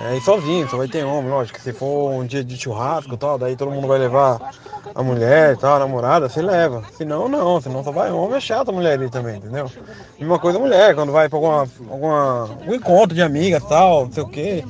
[0.01, 1.61] É ir sozinho, só vai ter homem, lógico.
[1.61, 4.53] Se for um dia de churrasco e tal, daí todo mundo vai levar
[4.93, 6.83] a mulher e tal, a namorada, você leva.
[6.97, 9.71] Se não, não, senão só vai homem, é chato a mulher ali também, entendeu?
[10.19, 14.07] Mesma coisa a mulher, quando vai pra alguma, alguma, um encontro de amigas e tal,
[14.07, 14.65] não sei o quê,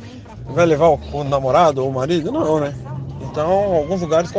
[0.44, 2.30] vai levar o, o namorado ou o marido?
[2.30, 2.74] Não, né?
[3.22, 4.30] Então, alguns lugares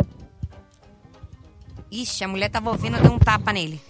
[1.91, 3.81] Ixi, a mulher tava ouvindo, deu um tapa nele.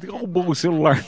[0.00, 1.04] Derrubou o celular.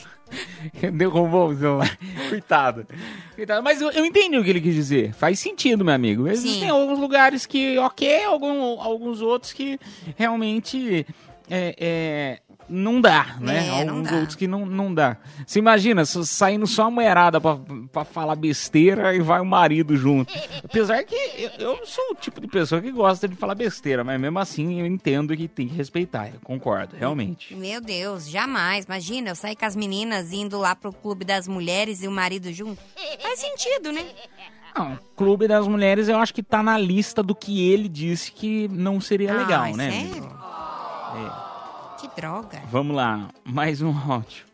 [0.93, 1.97] Derrubou o celular.
[2.29, 2.87] Coitado.
[3.35, 3.63] Coitado.
[3.63, 5.13] Mas eu, eu entendi o que ele quis dizer.
[5.13, 6.27] Faz sentido, meu amigo.
[6.27, 6.69] Existem Sim.
[6.69, 9.79] alguns lugares que, ok, algum, alguns outros que
[10.17, 11.05] realmente
[11.49, 12.39] é, é,
[12.69, 13.67] não dá, né?
[13.79, 14.15] É, não alguns dá.
[14.17, 15.17] outros que não, não dá.
[15.45, 17.57] Você imagina, saindo só a mulherada pra,
[17.91, 20.33] pra falar besteira e vai o marido junto.
[20.63, 24.19] Apesar que eu, eu sou o tipo de pessoa que gosta de falar besteira, mas
[24.19, 26.27] mesmo assim eu entendo que tem que respeitar.
[26.27, 27.55] Eu concordo, realmente.
[27.55, 28.85] Meu Deus, jamais.
[28.85, 32.51] Imagina, eu sair com as meninas indo lá pro clube das mulheres e o marido
[32.53, 32.81] junto.
[33.21, 34.05] Faz sentido, né?
[34.75, 38.67] Não, Clube das Mulheres eu acho que tá na lista do que ele disse que
[38.69, 39.91] não seria legal, Ai, né?
[39.91, 40.38] sério?
[42.19, 42.59] Droga.
[42.69, 44.45] Vamos lá, mais um hot.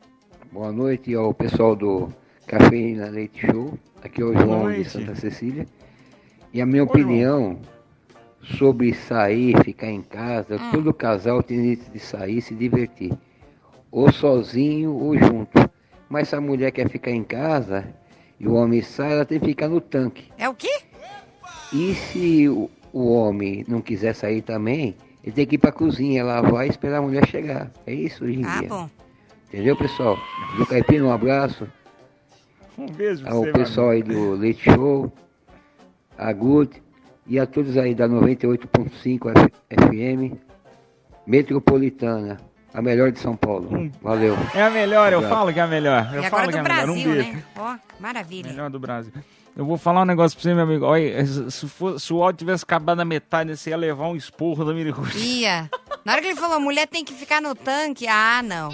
[0.51, 2.10] Boa noite ao pessoal do
[2.45, 3.73] Cafeína Leite Show.
[4.04, 5.65] Aqui é o João de Santa Cecília.
[6.54, 7.60] E a minha opinião
[8.60, 13.12] sobre sair, ficar em casa, todo casal tem direito de sair e se divertir.
[13.89, 15.67] Ou sozinho ou junto.
[16.08, 17.84] Mas se a mulher quer ficar em casa
[18.39, 20.32] e o homem sai, ela tem que ficar no tanque.
[20.38, 20.82] É o quê?
[21.73, 26.23] E se o, o homem não quiser sair também, ele tem que ir pra cozinha,
[26.23, 27.69] lavar e esperar a mulher chegar.
[27.85, 28.69] É isso hoje em Ah, dia.
[28.69, 28.89] bom.
[29.47, 30.17] Entendeu, pessoal?
[30.57, 31.67] Do Caipira, um abraço.
[32.77, 35.11] Um beijo pra Ao você, pessoal aí do Leite Show,
[36.17, 36.81] a Good
[37.27, 40.38] e a todos aí da 98.5 F- FM
[41.25, 42.38] Metropolitana,
[42.73, 43.91] a melhor de São Paulo.
[44.01, 44.35] Valeu.
[44.53, 45.38] É a melhor, eu Obrigado.
[45.39, 46.09] falo que é a melhor.
[46.13, 46.85] Eu e falo agora que é do a melhor.
[46.85, 47.31] Brasil, um beijo.
[47.33, 47.43] né?
[47.57, 48.49] Ó, maravilha.
[48.51, 49.13] Melhor do Brasil.
[49.55, 50.85] Eu vou falar um negócio pra você, meu amigo.
[50.85, 54.65] Olha, se, for- se o áudio tivesse acabado na metade, você ia levar um esporro
[54.65, 55.17] da Miricuti.
[55.17, 55.69] Ia.
[56.03, 58.69] Na hora que ele falou, mulher tem que ficar no tanque, ah, não.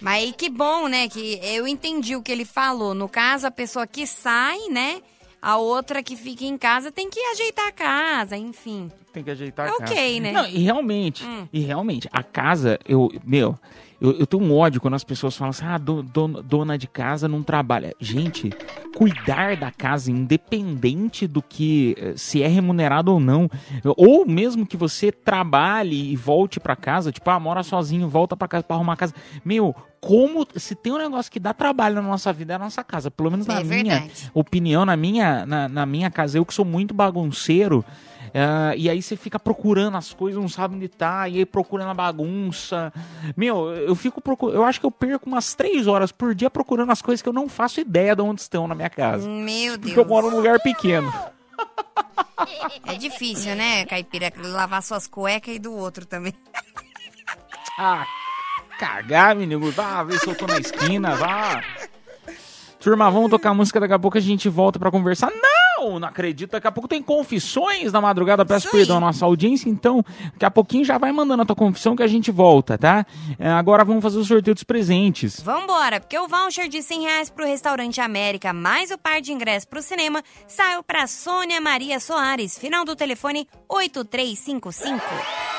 [0.00, 1.08] Mas aí que bom, né?
[1.08, 2.94] Que eu entendi o que ele falou.
[2.94, 5.02] No caso, a pessoa que sai, né?
[5.42, 8.90] A outra que fica em casa tem que ajeitar a casa, enfim.
[9.12, 9.92] Tem que ajeitar É a casa.
[9.92, 10.32] ok, né?
[10.32, 11.48] Não, e realmente, Hum.
[11.52, 13.58] e realmente, a casa, eu, meu,
[14.00, 16.86] eu, eu tenho um ódio quando as pessoas falam assim, ah, do- dona, dona de
[16.86, 17.94] casa não trabalha.
[18.00, 18.50] Gente,
[18.94, 23.48] cuidar da casa, independente do que, eh, se é remunerado ou não,
[23.96, 28.48] ou mesmo que você trabalhe e volte pra casa, tipo, ah, mora sozinho, volta pra
[28.48, 29.14] casa pra arrumar a casa.
[29.44, 32.84] Meu, como, se tem um negócio que dá trabalho na nossa vida, é a nossa
[32.84, 33.10] casa.
[33.10, 34.30] Pelo menos na É minha verdade.
[34.32, 37.84] opinião, na minha, na, na minha casa, eu que sou muito bagunceiro,
[38.34, 41.90] ah, e aí você fica procurando as coisas, não sabe onde tá, e aí procurando
[41.90, 42.92] a bagunça.
[43.36, 44.56] Meu, eu fico procurando.
[44.56, 47.32] Eu acho que eu perco umas três horas por dia procurando as coisas que eu
[47.32, 49.28] não faço ideia de onde estão na minha casa.
[49.28, 50.06] Meu Porque eu Deus.
[50.08, 51.12] moro num lugar pequeno.
[52.86, 54.32] É difícil, né, Caipira?
[54.36, 56.34] Lavar suas cuecas e do outro também.
[57.78, 58.06] Ah,
[58.78, 59.70] cagar, menino.
[59.72, 61.62] Vá ver se eu tô na esquina, vá.
[62.78, 65.30] Turma, vamos tocar música, daqui a pouco a gente volta pra conversar.
[65.30, 65.65] Não,
[65.98, 70.04] não acredito, daqui a pouco tem confissões na madrugada, peço perdão à nossa audiência, então
[70.32, 73.04] daqui a pouquinho já vai mandando a tua confissão que a gente volta, tá?
[73.38, 75.40] É, agora vamos fazer o sorteio dos presentes.
[75.40, 79.64] Vambora, porque o voucher de 100 reais pro Restaurante América, mais o par de ingressos
[79.64, 85.55] pro cinema, saiu pra Sônia Maria Soares, final do telefone 8355.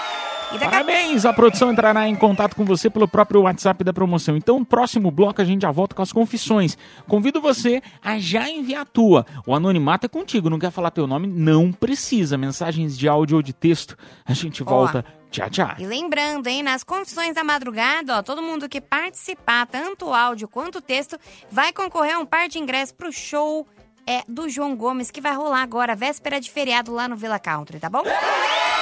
[0.60, 1.26] Parabéns!
[1.26, 4.38] A produção entrará em contato com você pelo próprio WhatsApp da promoção.
[4.38, 6.78] Então, no próximo bloco, a gente já volta com as confissões.
[7.08, 9.26] Convido você a já enviar a tua.
[9.46, 10.50] O anonimato é contigo.
[10.50, 11.28] Não quer falar teu nome?
[11.28, 12.38] Não precisa.
[12.38, 13.98] Mensagens de áudio ou de texto.
[14.26, 15.04] A gente volta.
[15.30, 15.76] Tchau, tchau.
[15.78, 20.82] E lembrando, hein, nas confissões da madrugada, ó, todo mundo que participar, tanto áudio quanto
[20.82, 21.18] texto,
[21.52, 23.68] vai concorrer a um par de ingressos pro show
[24.08, 27.80] é, do João Gomes, que vai rolar agora, véspera de feriado lá no Villa Country,
[27.80, 28.04] tá bom?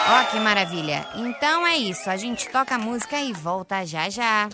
[0.08, 1.08] Ó, que maravilha.
[1.16, 4.48] Então é isso, a gente toca a música e volta já já.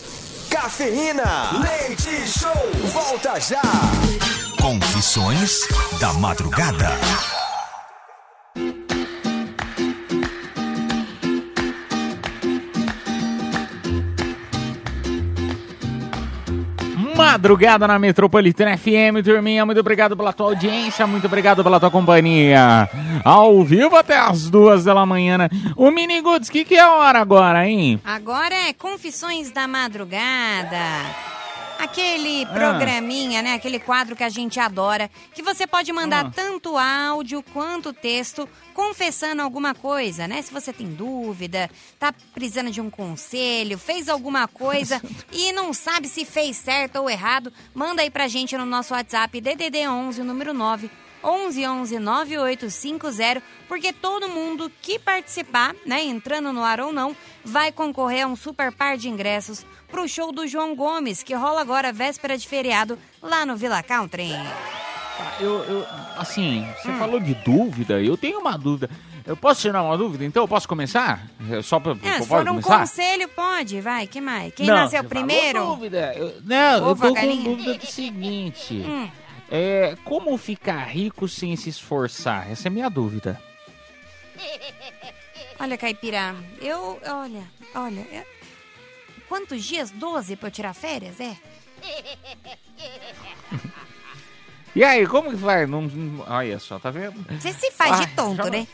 [0.50, 2.52] Cafeína, leite show,
[2.94, 3.62] volta já.
[4.62, 5.60] Confissões
[6.00, 7.41] da madrugada.
[17.22, 19.64] Madrugada na Metropolitana FM, turminha.
[19.64, 22.90] Muito obrigado pela tua audiência, muito obrigado pela tua companhia.
[23.24, 25.38] Ao vivo até as duas da manhã.
[25.38, 25.50] Né?
[25.76, 28.02] O Mini Goods, que, que é a hora agora, hein?
[28.04, 30.80] Agora é Confissões da Madrugada.
[31.84, 32.54] Aquele Ah.
[32.54, 33.54] programinha, né?
[33.54, 36.32] Aquele quadro que a gente adora, que você pode mandar Ah.
[36.34, 40.42] tanto áudio quanto texto confessando alguma coisa, né?
[40.42, 46.08] Se você tem dúvida, tá precisando de um conselho, fez alguma coisa e não sabe
[46.08, 50.24] se fez certo ou errado, manda aí pra gente no nosso WhatsApp DDD 11 o
[50.24, 50.90] número 9
[51.24, 57.16] 11 11 9850, porque todo mundo que participar, né, entrando no ar ou não,
[57.46, 61.62] vai concorrer a um super par de ingressos pro show do João Gomes, que rola
[61.62, 64.30] agora véspera de feriado lá no Villa Country.
[65.18, 68.90] Tá, Eu, eu, assim, você falou de dúvida, eu tenho uma dúvida.
[69.26, 70.44] Eu posso tirar uma dúvida, então?
[70.44, 71.28] Eu posso começar?
[71.52, 72.80] É Só pra, É, eu se for um começar?
[72.80, 74.52] conselho, pode, vai, que mais?
[74.54, 75.64] Quem Não, nasceu primeiro?
[75.64, 76.14] dúvida.
[76.16, 78.84] Eu, não, eu Ovo a tô com dúvida do seguinte.
[78.88, 79.10] Hum.
[79.54, 82.50] É, como ficar rico sem se esforçar?
[82.50, 83.38] Essa é a minha dúvida.
[85.60, 87.44] Olha, Caipira, eu, olha,
[87.76, 88.26] olha,
[89.32, 89.90] quantos dias?
[89.92, 91.38] 12 pra eu tirar férias, é?
[94.74, 95.66] E aí, como que vai?
[95.66, 97.14] Não, não- olha só, tá vendo?
[97.42, 98.66] Você se faz de Ai, tonto, já- né?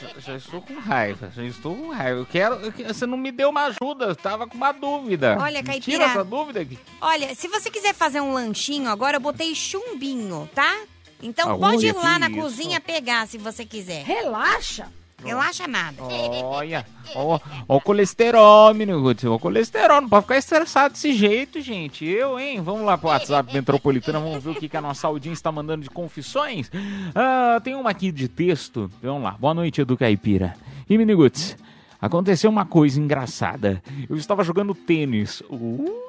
[0.00, 2.18] Já, já estou com raiva, já estou com raiva.
[2.18, 2.54] Eu quero.
[2.56, 5.36] eu que- você não me deu uma ajuda, eu tava com uma dúvida.
[5.40, 5.98] Olha, Me Caipira.
[5.98, 6.76] Tira essa dúvida aqui.
[7.00, 10.76] Olha, se você quiser fazer um lanchinho agora, eu botei chumbinho, tá?
[11.22, 12.40] Então Ah, pode ir lá que na isso.
[12.40, 14.02] cozinha pegar se você quiser.
[14.04, 14.90] Relaxa.
[15.26, 16.02] Relaxa nada.
[16.44, 22.04] Olha, ó, o colesterol, menino o colesterol, não pode ficar estressado desse jeito, gente.
[22.04, 22.60] Eu, hein?
[22.60, 25.82] Vamos lá pro WhatsApp Metropolitana, vamos ver o que, que a nossa audiência está mandando
[25.82, 26.70] de confissões.
[27.14, 29.32] Ah, tem uma aqui de texto, vamos lá.
[29.32, 30.54] Boa noite, Edu Caipira.
[30.88, 31.28] E, menino
[32.00, 33.82] aconteceu uma coisa engraçada.
[34.08, 35.40] Eu estava jogando tênis.
[35.50, 36.06] Uh,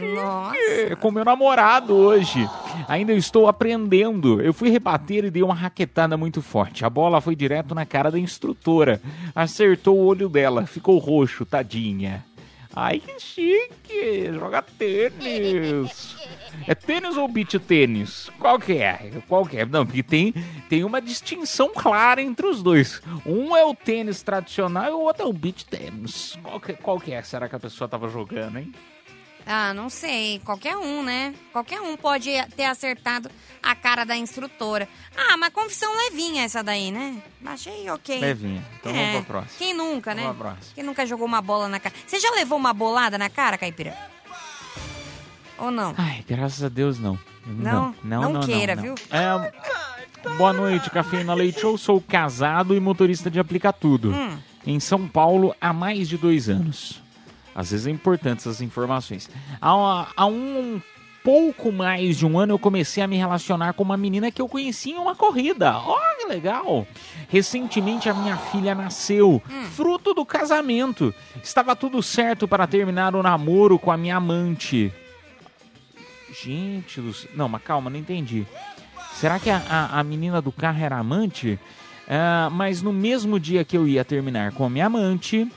[0.00, 0.56] Nossa.
[0.56, 2.48] é, com meu namorado hoje.
[2.88, 4.40] Ainda estou aprendendo.
[4.40, 6.84] Eu fui rebater e dei uma raquetada muito forte.
[6.84, 9.00] A bola foi direto na cara da instrutora.
[9.34, 10.66] Acertou o olho dela.
[10.66, 12.24] Ficou roxo, tadinha.
[12.76, 14.32] Ai, que chique!
[14.32, 16.16] Joga tênis!
[16.66, 18.28] É tênis ou beach tênis?
[18.36, 19.12] Qual que é?
[19.28, 19.64] Qual que é?
[19.64, 20.34] Não, porque tem,
[20.68, 23.00] tem uma distinção clara entre os dois.
[23.24, 26.36] Um é o tênis tradicional e o outro é o beach tênis.
[26.42, 27.22] Qual que, qual que é?
[27.22, 28.72] Será que a pessoa tava jogando, hein?
[29.46, 30.40] Ah, não sei.
[30.44, 31.34] Qualquer um, né?
[31.52, 33.30] Qualquer um pode ter acertado
[33.62, 34.88] a cara da instrutora.
[35.16, 37.22] Ah, mas confissão levinha essa daí, né?
[37.44, 38.18] Achei ok.
[38.20, 38.64] Levinha.
[38.80, 39.58] Então É, vamos pra próxima.
[39.58, 40.22] Quem nunca, né?
[40.22, 40.74] Vamos pra próxima.
[40.74, 41.94] Quem nunca jogou uma bola na cara?
[42.06, 43.96] Você já levou uma bolada na cara, Caipira?
[45.58, 45.94] Ou não?
[45.96, 47.18] Ai, graças a Deus não.
[47.46, 47.94] Não?
[48.02, 48.94] Não queira, viu?
[49.10, 49.52] É,
[50.36, 51.76] boa noite, Cafeína Leite Show.
[51.76, 54.10] Sou casado e motorista de aplicar tudo.
[54.10, 54.38] Hum.
[54.66, 57.03] Em São Paulo há mais de dois anos.
[57.54, 59.30] Às vezes é importante essas informações.
[59.60, 60.80] Há, há um
[61.22, 64.48] pouco mais de um ano eu comecei a me relacionar com uma menina que eu
[64.48, 65.78] conheci em uma corrida.
[65.78, 66.86] Olha que legal!
[67.28, 71.14] Recentemente a minha filha nasceu, fruto do casamento.
[71.42, 74.92] Estava tudo certo para terminar o namoro com a minha amante.
[76.42, 77.30] Gente do céu.
[77.34, 78.46] Não, mas calma, não entendi.
[79.12, 81.58] Será que a, a, a menina do carro era amante?
[82.08, 85.50] Ah, mas no mesmo dia que eu ia terminar com a minha amante,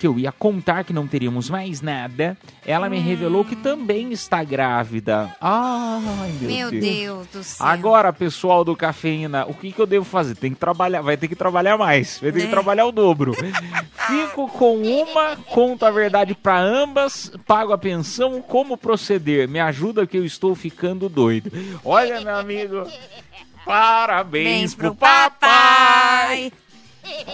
[0.00, 2.34] que eu ia contar que não teríamos mais nada,
[2.64, 5.36] ela me revelou que também está grávida.
[5.38, 7.66] Ai, meu, Meu Deus do céu.
[7.66, 10.34] Agora, pessoal do Cafeína, o que, que eu devo fazer?
[10.36, 12.50] Tem que trabalhar, vai ter que trabalhar mais, vai ter que Né?
[12.50, 13.34] trabalhar o dobro.
[14.08, 19.46] Fico com uma, conto a verdade para ambas, pago a pensão, como proceder?
[19.46, 21.52] Me ajuda que eu estou ficando doido.
[21.84, 22.86] Olha, meu amigo,
[23.66, 26.50] parabéns pro papai.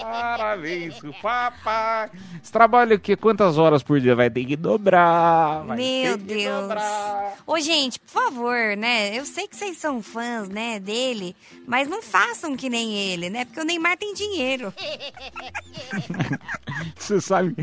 [0.00, 2.10] Parabéns papai.
[2.42, 3.16] Você trabalha o quê?
[3.16, 4.14] Quantas horas por dia?
[4.14, 5.64] Vai ter que dobrar.
[5.64, 6.62] Vai Meu Deus.
[6.62, 7.34] dobrar.
[7.46, 9.16] Ô, gente, por favor, né?
[9.16, 11.34] Eu sei que vocês são fãs, né, dele,
[11.66, 13.44] mas não façam que nem ele, né?
[13.44, 14.72] Porque o Neymar tem dinheiro.
[16.96, 17.54] Você sabe,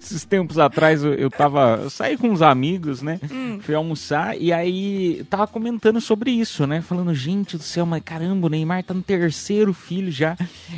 [0.00, 1.80] esses tempos atrás eu, eu tava.
[1.82, 3.18] Eu saí com uns amigos, né?
[3.30, 3.58] Hum.
[3.60, 6.80] Fui almoçar e aí tava comentando sobre isso, né?
[6.80, 10.36] Falando, gente do céu, mas caramba, o Neymar tá no terceiro filho já.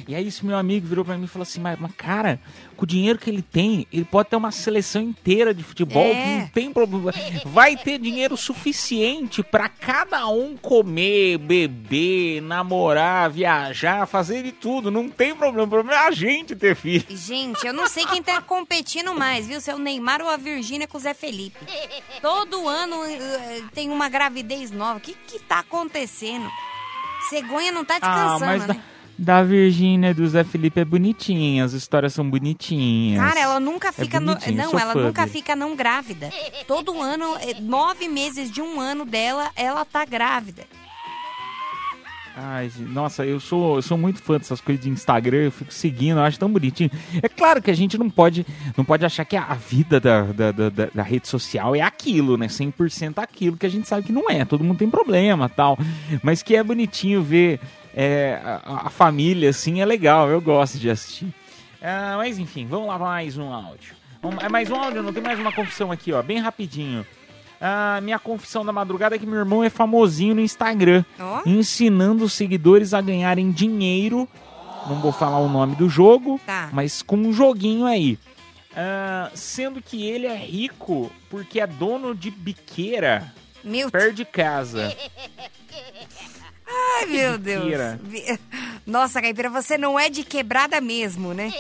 [0.09, 2.41] E aí esse meu amigo virou pra mim e falou assim: mas, mas, cara,
[2.77, 6.15] com o dinheiro que ele tem, ele pode ter uma seleção inteira de futebol, É.
[6.15, 7.13] que não tem problema.
[7.47, 14.91] Vai ter dinheiro suficiente pra cada um comer, beber, namorar, viajar, fazer de tudo.
[14.91, 15.67] Não tem problema.
[15.67, 17.05] O problema é a gente ter filho.
[17.11, 19.61] Gente, eu não sei quem tá competindo mais, viu?
[19.61, 21.57] Se é o Neymar ou a Virgínia com o Zé Felipe.
[22.21, 24.99] Todo ano eh, tem uma gravidez nova.
[24.99, 26.49] O que que tá acontecendo?
[27.29, 28.83] Cegonha não tá Ah, descansando, mas, dá- né?
[29.19, 33.21] Da Virgínia e do Zé Felipe é bonitinha, as histórias são bonitinhas.
[33.21, 34.19] Cara, ela nunca fica.
[34.21, 36.31] no- bonitinho, não, ela fã nunca fica não grávida.
[36.67, 40.65] Todo ano, eh, nove meses de um ano dela, ela tá grávida.
[42.37, 46.19] Ai, nossa, eu sou, eu sou muito fã dessas coisas de Instagram, eu fico seguindo,
[46.19, 46.91] eu acho tão bonitinho.
[47.23, 48.45] É claro que a gente não pode,
[48.77, 52.37] não pode achar que a vida da, da, da, da- da rede social é aquilo,
[52.37, 52.49] né?
[52.49, 54.45] 100% aquilo que a gente sabe que não é.
[54.45, 55.79] Todo mundo tem problema tal.
[56.25, 57.61] Mas que é bonitinho ver
[57.95, 61.33] é, a, a família assim, é legal, eu gosto de assistir.
[61.83, 63.95] Ah, mas enfim, vamos lá mais um áudio.
[64.41, 67.07] É mais um áudio, não tem mais uma confissão aqui, ó, bem rapidinho.
[67.61, 71.43] Ah, minha confissão da madrugada é que meu irmão é famosinho no Instagram, Ó.
[71.47, 74.29] ensinando os seguidores a ganharem dinheiro.
[74.89, 76.69] Não vou falar o nome do jogo, Tá.
[76.73, 78.19] mas com um joguinho aí.
[78.77, 83.33] Ah, sendo que ele é rico porque é dono de biqueira
[83.63, 84.95] Meu perto de casa.
[86.99, 87.63] Ai, meu Deus.
[87.65, 88.01] biqueira.
[88.03, 88.39] Vi-
[88.87, 91.53] Nossa, Caipira, você não é de quebrada mesmo, né?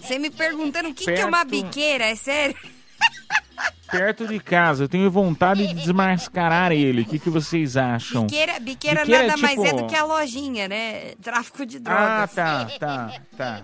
[0.00, 1.50] Você me perguntando o que, que é uma Perto.
[1.64, 2.56] biqueira, é sério?
[3.90, 4.84] Perto de casa.
[4.84, 7.02] Eu tenho vontade de desmascarar ele.
[7.02, 8.24] O que, que vocês acham?
[8.26, 11.12] Biqueira, biqueira, Biqueira é nada mais é tipo- do que a lojinha, né?
[11.22, 12.34] Tráfico de Ah, drogas.
[12.34, 13.62] tá, tá, tá.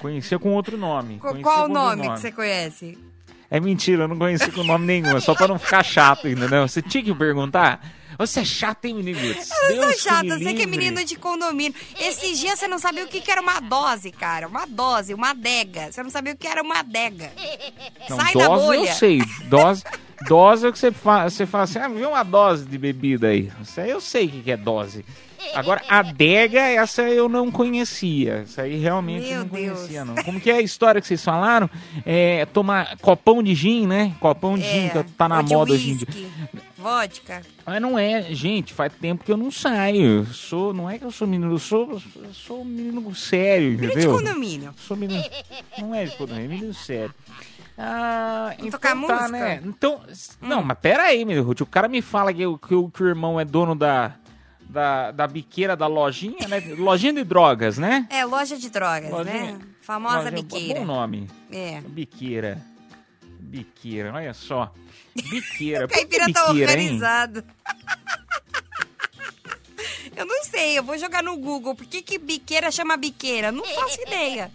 [0.00, 1.18] Conhecia com outro nome.
[1.18, 2.98] Conhecia Qual o outro nome que você conhece?
[3.50, 5.16] É mentira, eu não conheci com nome nenhum.
[5.16, 6.66] É só pra não ficar chato ainda, não.
[6.66, 7.80] Você tinha que perguntar.
[8.18, 9.18] Você é chato, hein, menino?
[9.20, 11.74] Eu sou Deus chata, você que é menino de condomínio.
[12.00, 14.48] Esses dias você não sabia o que, que era uma dose, cara.
[14.48, 15.92] Uma dose, uma adega.
[15.92, 17.30] Você não sabia o que era uma adega.
[18.10, 18.78] Não, Sai dose da bolha.
[18.90, 19.22] eu sei.
[19.44, 19.84] Dose,
[20.26, 21.30] dose é o que você fala.
[21.30, 23.52] Você fala assim, ah, viu uma dose de bebida aí.
[23.62, 25.04] Isso aí eu sei o que que é dose.
[25.54, 28.42] Agora, adega, essa eu não conhecia.
[28.46, 29.76] Isso aí realmente eu Meu não Deus.
[29.78, 30.16] conhecia, não.
[30.16, 31.70] Como que é a história que vocês falaram?
[32.04, 34.12] É tomar copão de gin, né?
[34.20, 36.08] Copão de gin, É, que tá na moda hoje em dia.
[36.78, 37.42] Vodka.
[37.66, 40.18] Mas não é, gente, faz tempo que eu não saio.
[40.20, 43.70] Eu sou, não é que eu sou menino, eu sou, eu sou um menino sério,
[43.72, 44.12] Menino de entendeu?
[44.16, 44.74] condomínio.
[44.78, 45.24] Sou menino,
[45.78, 47.12] não é de condomínio, é menino sério.
[47.76, 49.26] Ah, então tocar tá, música?
[49.26, 49.30] Hum.
[49.30, 49.62] né?
[49.64, 50.00] Então,
[50.40, 53.02] não, mas pera aí, meu Ruth, o cara me fala que, o- que, o- que
[53.02, 54.14] o irmão é dono da,
[54.60, 56.60] da, da biqueira da lojinha, né?
[56.76, 58.06] Lojinha de drogas, né?
[58.10, 59.58] É, loja de drogas, Lojinha- né?
[59.80, 60.80] Famosa Lojinha- biqueira.
[60.80, 61.28] Bom nome.
[61.52, 61.80] É.
[61.80, 62.60] Biqueira.
[63.40, 64.72] Biqueira, olha só.
[65.14, 65.84] Biqueira.
[65.86, 66.78] O que caipira tá biqueira, hein?
[66.78, 67.44] organizado.
[70.16, 71.76] Eu não sei, eu vou jogar no Google.
[71.76, 73.52] Por que, que biqueira chama biqueira?
[73.52, 74.50] Não faço ideia.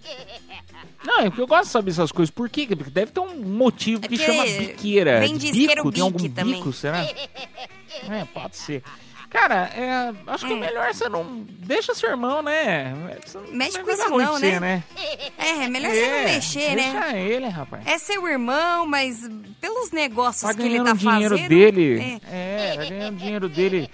[1.06, 2.30] Não, é porque eu gosto de saber essas coisas.
[2.30, 2.68] Por quê?
[2.68, 5.22] Porque deve ter um motivo que porque chama biqueira.
[5.22, 6.56] vem de bico, tem algum também.
[6.56, 7.04] bico, será?
[7.06, 8.84] É, pode ser.
[9.34, 11.26] Cara, é, acho que é melhor você não...
[11.64, 12.94] Deixa seu irmão, né?
[13.26, 14.84] Você Mexe com isso não, pra você, né?
[15.38, 16.92] É, é melhor você não É, mexer, né?
[16.92, 17.88] Deixa ele, rapaz.
[17.88, 19.28] É seu irmão, mas
[19.60, 21.50] pelos negócios Tá que ele tá o dinheiro fazendo...
[21.50, 22.20] dele.
[22.32, 22.70] É.
[22.72, 23.90] É, tá ganhando o dinheiro dele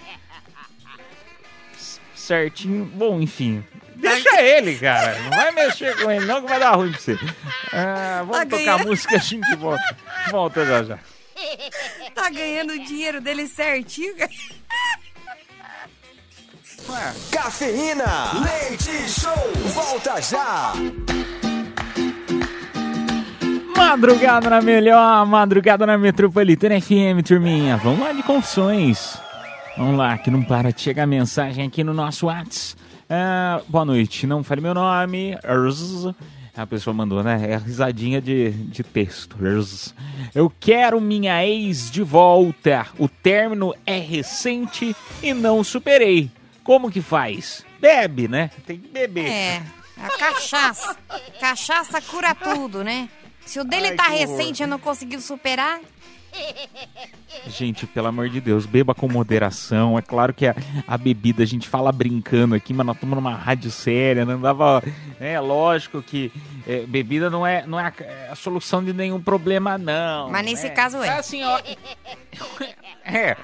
[2.14, 2.84] certinho.
[2.84, 3.64] Bom, enfim.
[3.96, 5.18] Deixa ele, cara.
[5.20, 7.18] Não vai mexer com ele, não, que vai dar ruim pra você.
[7.72, 8.86] Ah, vamos Tá tocar ganhando.
[8.88, 9.96] música, a gente volta.
[10.30, 10.98] Volta já já.
[12.14, 14.14] Tá ganhando o dinheiro dele certinho.
[17.30, 19.32] Cafeína, leite show,
[19.74, 20.72] volta já.
[23.76, 27.76] Madrugada na melhor, madrugada na Metropolitana FM, turminha.
[27.76, 29.18] Vamos lá de confissões.
[29.76, 32.76] Vamos lá, que não para de chegar mensagem aqui no nosso Whats.
[33.08, 35.36] Ah, boa noite, não fale meu nome.
[36.56, 37.46] A pessoa mandou, né?
[37.50, 39.36] É a risadinha de, de texto.
[40.34, 42.86] Eu quero minha ex de volta.
[42.98, 46.30] O término é recente e não superei.
[46.62, 47.64] Como que faz?
[47.80, 48.50] Bebe, né?
[48.66, 49.26] Tem que beber.
[49.26, 49.62] É,
[49.96, 50.96] a cachaça.
[51.40, 53.08] Cachaça cura tudo, né?
[53.44, 54.18] Se o dele Ai, tá horror.
[54.18, 55.80] recente e não conseguiu superar,
[57.46, 59.98] Gente, pelo amor de Deus, beba com moderação.
[59.98, 60.54] É claro que a,
[60.86, 64.82] a bebida a gente fala brincando aqui, mas nós estamos numa rádio séria, não dava.
[65.18, 66.32] É lógico que
[66.66, 70.30] é, bebida não é, não é a, é a solução de nenhum problema, não.
[70.30, 70.70] Mas nesse né?
[70.70, 71.08] caso é.
[71.08, 71.60] Assim, ó.
[73.12, 73.36] É.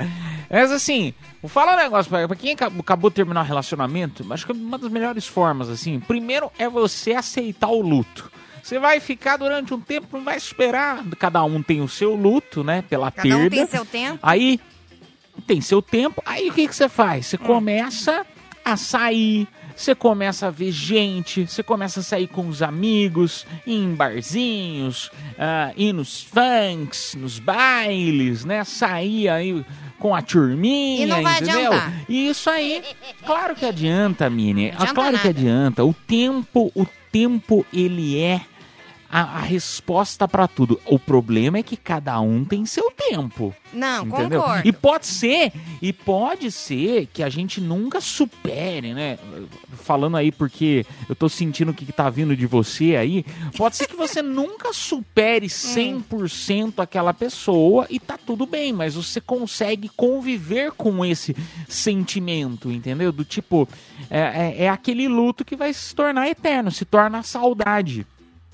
[0.50, 4.24] Mas assim, vou falar um negócio pra, pra quem acabou, acabou de terminar o relacionamento,
[4.32, 8.30] acho que uma das melhores formas, assim, primeiro é você aceitar o luto.
[8.62, 11.04] Você vai ficar durante um tempo, não vai esperar.
[11.20, 12.82] Cada um tem o seu luto, né?
[12.82, 13.44] Pela cada perda.
[13.44, 14.18] um tem seu tempo.
[14.20, 14.60] Aí
[15.46, 16.20] tem seu tempo.
[16.26, 17.26] Aí o que, que você faz?
[17.26, 18.26] Você começa
[18.64, 19.46] a sair.
[19.76, 25.10] Você começa a ver gente, você começa a sair com os amigos, ir em barzinhos,
[25.38, 28.64] ah, ir nos funks, nos bailes, né?
[28.64, 29.64] Sair aí
[29.98, 31.66] com a turminha, E não vai entendeu?
[31.72, 31.92] adiantar.
[32.08, 32.82] E isso aí,
[33.24, 34.72] claro que adianta, Mini.
[34.78, 35.28] Ah, claro que nada.
[35.28, 35.84] adianta.
[35.84, 38.40] O tempo, o tempo, ele é
[39.10, 40.80] a, a resposta pra tudo.
[40.86, 43.54] O problema é que cada um tem seu tempo.
[43.72, 44.40] Não, Entendeu?
[44.40, 44.68] concordo.
[44.68, 45.52] E pode ser,
[45.82, 49.18] e pode ser que a gente nunca supere, né?
[49.74, 53.24] Falando aí porque eu tô sentindo o que que tá vindo de você aí,
[53.56, 59.20] pode ser que você nunca supere 100% aquela pessoa e tá tudo bem, mas você
[59.20, 61.36] consegue conviver com esse
[61.68, 63.12] sentimento, entendeu?
[63.12, 63.68] Do tipo,
[64.10, 68.06] é, é, é aquele luto que vai se tornar eterno, se torna saudade.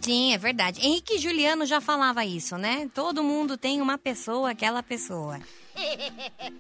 [0.03, 0.85] Sim, é verdade.
[0.85, 2.91] Henrique Juliano já falava isso, né?
[2.93, 5.39] Todo mundo tem uma pessoa, aquela pessoa.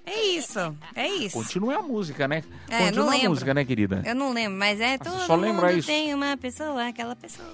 [0.07, 0.59] É isso,
[0.95, 1.37] é isso.
[1.37, 2.43] Continua a música, né?
[2.69, 3.31] É, Continua não a lembro.
[3.31, 4.03] música, né, querida?
[4.07, 5.87] Eu não lembro, mas é todo só mundo isso.
[5.87, 7.49] tem uma pessoa, aquela pessoa.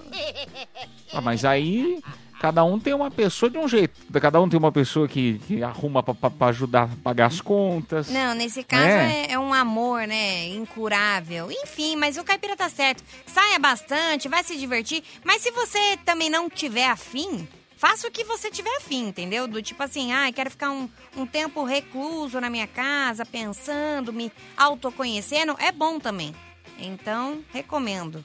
[1.11, 1.99] Ah, mas aí
[2.39, 3.99] cada um tem uma pessoa de um jeito.
[4.19, 8.09] Cada um tem uma pessoa que, que arruma pra ajudar a pagar as contas.
[8.09, 9.25] Não, nesse caso É.
[9.27, 10.47] é, é um amor, né?
[10.49, 11.51] Incurável.
[11.51, 13.03] Enfim, mas o caipira tá certo.
[13.25, 15.03] Saia bastante, vai se divertir.
[15.23, 19.47] Mas se você também não tiver afim, faça o que você tiver afim, entendeu?
[19.47, 24.31] Do tipo assim, ah, quero ficar um, um tempo recluso na minha casa, pensando, me
[24.57, 25.55] autoconhecendo.
[25.59, 26.33] É bom também.
[26.79, 28.23] Então, recomendo.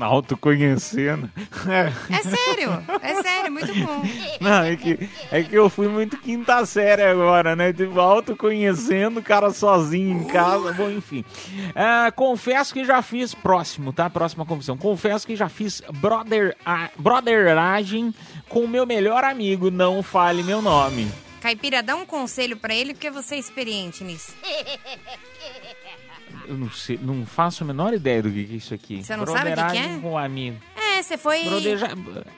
[0.00, 1.30] Autoconhecendo.
[2.10, 4.02] É sério, é sério, muito bom.
[4.40, 7.72] Não, é que, é que eu fui muito quinta série agora, né?
[7.72, 10.72] Tipo, autoconhecendo o cara sozinho em casa.
[10.72, 11.24] Bom, enfim.
[11.74, 13.34] Ah, confesso que já fiz.
[13.34, 14.08] Próximo, tá?
[14.10, 14.76] Próxima confissão.
[14.76, 18.14] Confesso que já fiz brother, a, brotheragem
[18.48, 19.70] com o meu melhor amigo.
[19.70, 21.10] Não fale meu nome.
[21.40, 24.32] Caipira, dá um conselho pra ele, porque você é experiente nisso.
[26.46, 29.02] Eu não sei, não faço a menor ideia do que é isso aqui.
[29.02, 29.64] Você não sabe o que que é?
[29.64, 30.56] Brotheragem com amigo.
[30.76, 31.44] É, você foi.
[31.44, 31.88] Brodeja...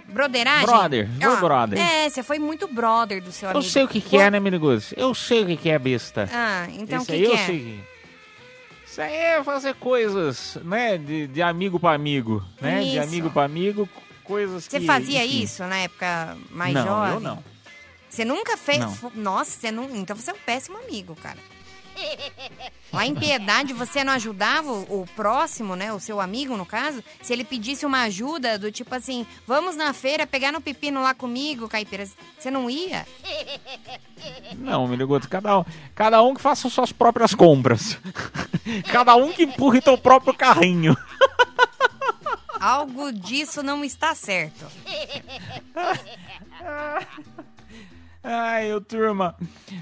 [0.08, 0.66] Broderagem?
[0.66, 1.78] Brother, Ó, brother.
[1.78, 3.70] É, você foi muito brother do seu Eu amigo.
[3.70, 4.94] sei o que, que é, né, Menigoso?
[4.96, 6.28] Eu sei o que, que é besta.
[6.32, 7.46] Ah, então o que, aí que eu é?
[7.46, 7.80] sei.
[8.86, 10.96] Isso aí é fazer coisas, né?
[10.96, 12.80] De, de amigo pra amigo, né?
[12.80, 13.00] De Isso.
[13.02, 13.86] amigo pra amigo,
[14.24, 14.86] coisas Você que...
[14.86, 15.42] fazia enfim.
[15.42, 17.14] isso na época mais não, jovem?
[17.14, 17.44] eu não.
[18.08, 18.78] Você nunca fez?
[18.78, 19.12] Não.
[19.16, 19.94] Nossa, você não.
[19.94, 21.36] Então você é um péssimo amigo, cara.
[22.92, 25.92] Lá em Piedade, você não ajudava o, próximo, né?
[25.92, 29.92] O seu amigo, no caso, se ele pedisse uma ajuda do tipo assim, vamos na
[29.92, 32.06] feira pegar no pepino lá comigo, Caipira.
[32.38, 33.06] Você não ia?
[34.56, 37.98] Não, Menigoso, cada um, cada um que faça suas próprias compras.
[38.90, 40.96] cada um que empurre seu próprio carrinho.
[42.58, 44.64] Algo disso não está certo.
[48.24, 49.36] Ai, ô turma.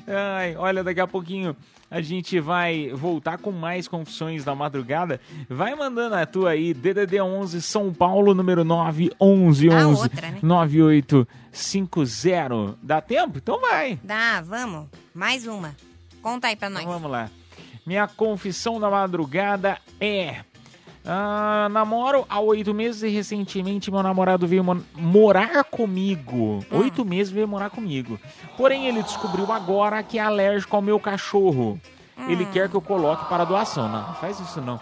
[0.07, 1.57] Ai, olha, daqui a pouquinho
[1.95, 5.21] a gente vai voltar com mais confissões da madrugada.
[5.49, 10.41] Vai mandando a tua aí, DDD 11 São Paulo, número 911 A 11 outra, né?
[10.43, 12.79] 9850.
[12.83, 13.39] Dá tempo?
[13.39, 13.97] Então vai.
[14.03, 14.89] Dá, vamos.
[15.15, 15.77] Mais uma.
[16.21, 16.83] Conta aí pra nós.
[16.83, 17.31] Então vamos lá.
[17.87, 20.41] Minha confissão da madrugada é.
[21.07, 26.65] Ah, namoro há oito meses e recentemente meu namorado veio mo- morar comigo.
[26.71, 28.19] Oito meses veio morar comigo.
[28.57, 31.79] Porém, ele descobriu agora que é alérgico ao meu cachorro.
[32.29, 33.89] Ele quer que eu coloque para doação.
[33.89, 34.81] Não, não faz isso não.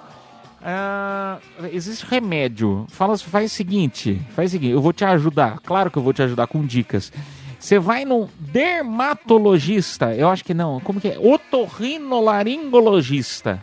[0.65, 1.39] Ah,
[1.73, 2.87] existe remédio.
[2.89, 5.59] Fala, faz o seguinte, faz o seguinte, eu vou te ajudar.
[5.61, 7.13] Claro que eu vou te ajudar com dicas.
[7.59, 11.19] Você vai num dermatologista, eu acho que não, como que é?
[11.19, 13.63] Otorrinolaringologista.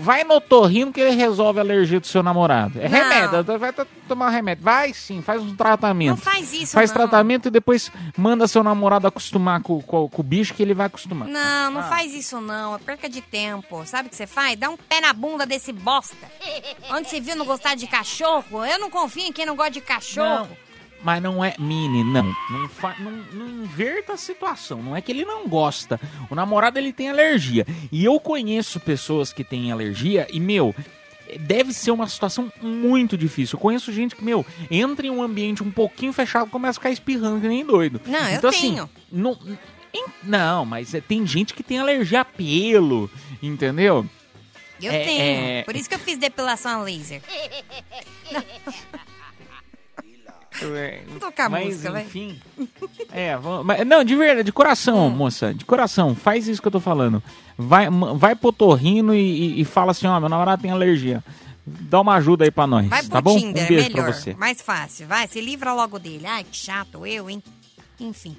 [0.00, 2.80] Vai no otorrino que ele resolve a alergia do seu namorado.
[2.80, 2.98] É Não.
[2.98, 3.72] remédio, vai
[4.08, 4.64] tomar remédio.
[4.64, 6.10] Vai sim, faz um tratamento.
[6.10, 6.96] Não faz isso, Faz não.
[6.96, 10.86] tratamento e depois manda seu namorado acostumar com, com- com o bicho que ele vai
[10.86, 11.28] acostumar.
[11.28, 11.84] Não, não Ah.
[11.84, 13.84] faz isso não, é perca de tempo.
[13.86, 14.56] Sabe o que você faz?
[14.58, 16.16] Dá um pé na bunda desse bosta.
[16.90, 18.64] Onde você viu não gostar de cachorro?
[18.64, 20.48] Eu não confio em quem não gosta de cachorro.
[21.04, 22.24] Mas não é mini, não.
[22.50, 24.82] Não, fa- não, não inverta a situação.
[24.82, 26.00] Não é que ele não gosta.
[26.30, 27.66] O namorado ele tem alergia.
[27.92, 30.74] E eu conheço pessoas que têm alergia e, meu,
[31.40, 33.56] deve ser uma situação muito difícil.
[33.56, 36.80] Eu conheço gente que, meu, entra em um ambiente um pouquinho fechado e começa a
[36.80, 38.00] ficar espirrando que nem doido.
[38.06, 38.90] Não, eu então, assim, tenho.
[39.12, 39.38] Não,
[40.22, 43.10] não, mas é- tem gente que tem alergia a pelo,
[43.42, 44.06] entendeu?
[44.82, 45.22] Eu É, tenho.
[45.22, 45.62] é.
[45.64, 47.20] Por isso que eu fiz depilação a laser.
[50.60, 52.02] Vamos tocar mas, música, vai.
[52.02, 52.38] enfim.
[53.12, 56.72] É, vamos, mas, não, de verdade, de coração, moça, de coração, faz isso que eu
[56.72, 57.22] tô falando.
[57.56, 61.22] Vai, vai pro torrino e, e- fala assim, ó, meu namorado tem alergia.
[61.64, 63.38] Dá uma ajuda aí pra nós, Vai pro tá bom?
[63.38, 64.04] Tinder, um beijo melhor.
[64.04, 64.34] pra você.
[64.34, 65.06] Mais fácil.
[65.06, 66.26] Vai, se livra logo dele.
[66.26, 67.42] Ai, que chato, eu, hein?
[68.00, 68.36] Enfim.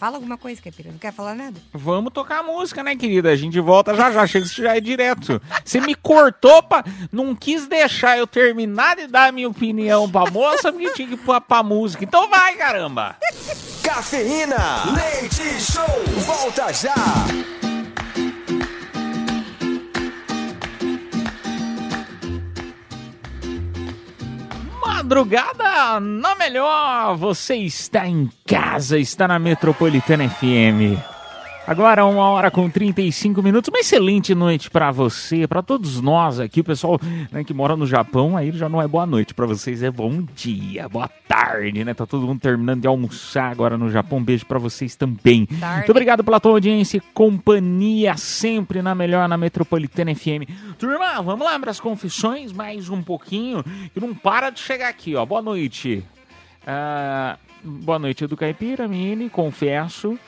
[0.00, 0.90] Fala alguma coisa, Caipira.
[0.90, 1.60] Não quer falar nada?
[1.74, 3.28] Vamos tocar a música, né, querida?
[3.28, 5.42] A gente volta já já, chega isso já é direto.
[5.62, 6.82] Você me cortou, pra,
[7.12, 11.14] não quis deixar eu terminar de dar a minha opinião pra moça, porque tinha que
[11.14, 12.02] ir pra, pra música.
[12.02, 13.14] Então vai, caramba!
[13.82, 15.84] Cafeína, leite show,
[16.24, 16.94] volta já.
[24.80, 27.16] Madrugada na melhor.
[27.16, 30.98] Você está em casa, está na Metropolitana FM.
[31.70, 33.68] Agora, uma hora com 35 minutos.
[33.68, 36.62] Uma excelente noite para você, para todos nós aqui.
[36.62, 36.98] O pessoal
[37.30, 40.24] né, que mora no Japão, aí já não é boa noite para vocês, é bom
[40.34, 41.94] dia, boa tarde, né?
[41.94, 44.18] Tá todo mundo terminando de almoçar agora no Japão.
[44.18, 45.46] Um beijo para vocês também.
[45.46, 45.76] Tarde.
[45.76, 50.50] Muito obrigado pela tua audiência e companhia, sempre na melhor, na Metropolitana FM.
[50.76, 53.62] Turma, vamos lá para as confissões, mais um pouquinho,
[53.94, 55.24] que não para de chegar aqui, ó.
[55.24, 56.04] Boa noite.
[56.66, 60.18] Ah, boa noite, Edu Caipira, Mini, confesso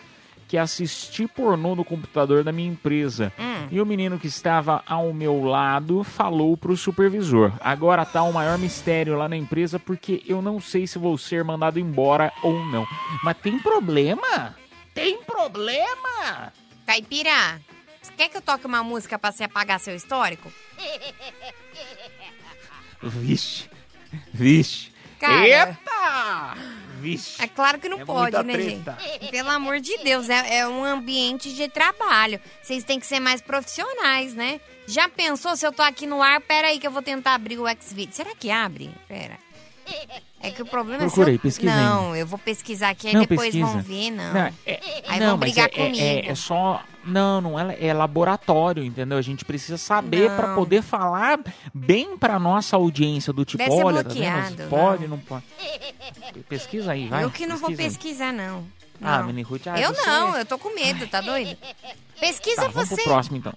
[0.53, 3.33] que assisti pornô no computador da minha empresa.
[3.71, 7.55] E o menino que estava ao meu lado falou pro supervisor.
[7.59, 11.43] Agora tá o maior mistério lá na empresa porque eu não sei se vou ser
[11.43, 12.87] mandado embora ou não.
[13.25, 14.55] Mas tem problema?
[14.93, 16.53] Tem problema?
[16.85, 17.59] Caipira,
[18.15, 20.53] quer que eu toque uma música pra você apagar seu histórico?
[23.03, 23.71] Vixe.
[24.35, 24.93] Vixe.
[25.19, 25.47] Cara.
[25.47, 26.92] Eita!
[27.03, 27.43] Vixe.
[27.43, 28.97] É claro que não É pode, né, treta.
[29.01, 29.31] gente?
[29.31, 32.41] Pelo amor de Deus, é, é um ambiente de trabalho.
[32.63, 34.61] Vocês têm que ser mais profissionais, né?
[34.87, 36.41] Já pensou se eu tô aqui no ar?
[36.41, 38.15] Pera aí que eu vou tentar abrir o Xvideo.
[38.15, 38.91] Será que abre?
[39.09, 39.39] Pera.
[40.41, 41.43] É que o problema Procurei, é se eu...
[41.43, 43.67] pesquisa Não, eu vou pesquisar aqui, aí Não, depois pesquisa.
[43.67, 44.33] vão ver, não.
[44.35, 46.05] Não, é- aí não, vão brigar é, é- comigo.
[46.05, 46.83] É, é só.
[47.05, 49.19] Não, não é, é laboratório, entendeu?
[49.19, 50.37] A gente precisa saber Não.
[50.37, 51.39] pra poder falar
[51.73, 54.69] bem pra nossa audiência do tipo, Deve ser olha, tá vendo?
[54.69, 55.45] Pode, não pode.
[56.49, 57.25] Pesquisa aí, vai.
[57.25, 57.95] eu que não vou pesquisa aí.
[57.95, 58.65] pesquisar, não.
[59.01, 59.27] Ah, Não.
[59.27, 61.57] Mini Ruth, ah, eu você- não, eu tô com medo, tá doido?
[62.21, 62.95] Pesquisa Tá, vamos você.
[62.97, 63.53] pro próximo então.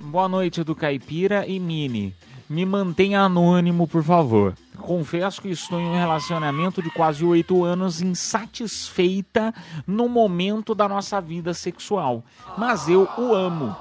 [0.00, 2.14] Boa noite do Caipira e Mini.
[2.48, 4.54] Me mantenha anônimo, por favor.
[4.78, 9.54] Confesso que estou em um relacionamento de quase oito anos insatisfeita
[9.86, 12.24] no momento da nossa vida sexual.
[12.56, 13.76] Mas eu o amo.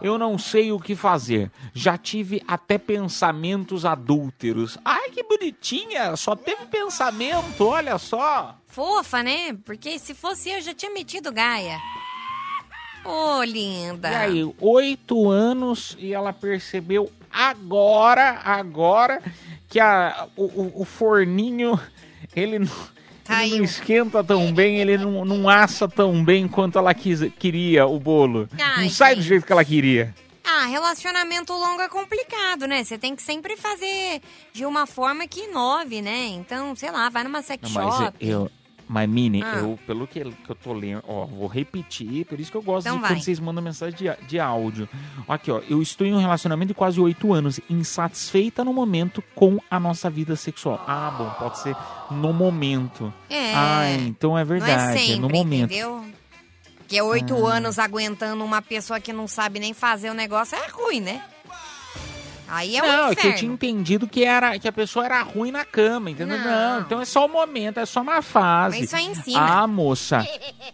[0.00, 1.50] Eu não sei o que fazer.
[1.72, 4.76] Já tive até pensamentos adúlteros.
[4.84, 6.14] Ai, que bonitinha!
[6.16, 8.54] Só teve pensamento, olha só.
[8.66, 9.54] Fofa, né?
[9.64, 11.78] Porque se fosse eu, já tinha metido Gaia.
[13.04, 14.10] Ô, linda.
[14.10, 19.20] E aí, oito anos e ela percebeu agora, agora,
[19.68, 21.78] que a, o, o- o forninho,
[22.34, 22.72] ele não,
[23.42, 27.86] ele não esquenta tão bem, ele não, não assa tão bem quanto ela quis, queria
[27.86, 28.48] o bolo.
[28.58, 30.14] Ai, não sai do jeito que ela queria.
[30.46, 32.84] Ah, relacionamento longo é complicado, né?
[32.84, 34.20] Você tem que sempre fazer
[34.52, 36.26] de uma forma que inove, né?
[36.28, 38.16] Então, sei lá, vai numa sex Não, mas shop.
[38.20, 38.50] eu...
[38.86, 39.56] Mas, Mini, Ah.
[39.56, 42.86] eu, pelo que, que eu tô lendo, ó, vou repetir, por isso que eu gosto
[42.86, 43.12] Então de vai.
[43.12, 44.88] quando vocês mandam mensagem de, de áudio.
[45.26, 49.58] Aqui, ó, eu estou em um relacionamento de quase oito anos, insatisfeita no momento com
[49.70, 50.84] a nossa vida sexual.
[50.86, 51.74] Ah, bom, pode ser
[52.10, 53.12] no momento.
[53.30, 53.54] É.
[53.54, 55.70] Ah, então é verdade, não é sempre, no momento.
[55.72, 56.04] entendeu?
[56.78, 57.54] Porque oito Ah.
[57.54, 61.22] anos aguentando uma pessoa que não sabe nem fazer o negócio é ruim, né?
[62.48, 65.22] Aí é um não, é que eu tinha entendido que, era, que a pessoa era
[65.22, 66.38] ruim na cama, entendeu?
[66.38, 68.78] Não, então é só o momento, é só uma fase.
[68.78, 69.40] Mas isso aí em cima.
[69.40, 70.26] Ah, moça,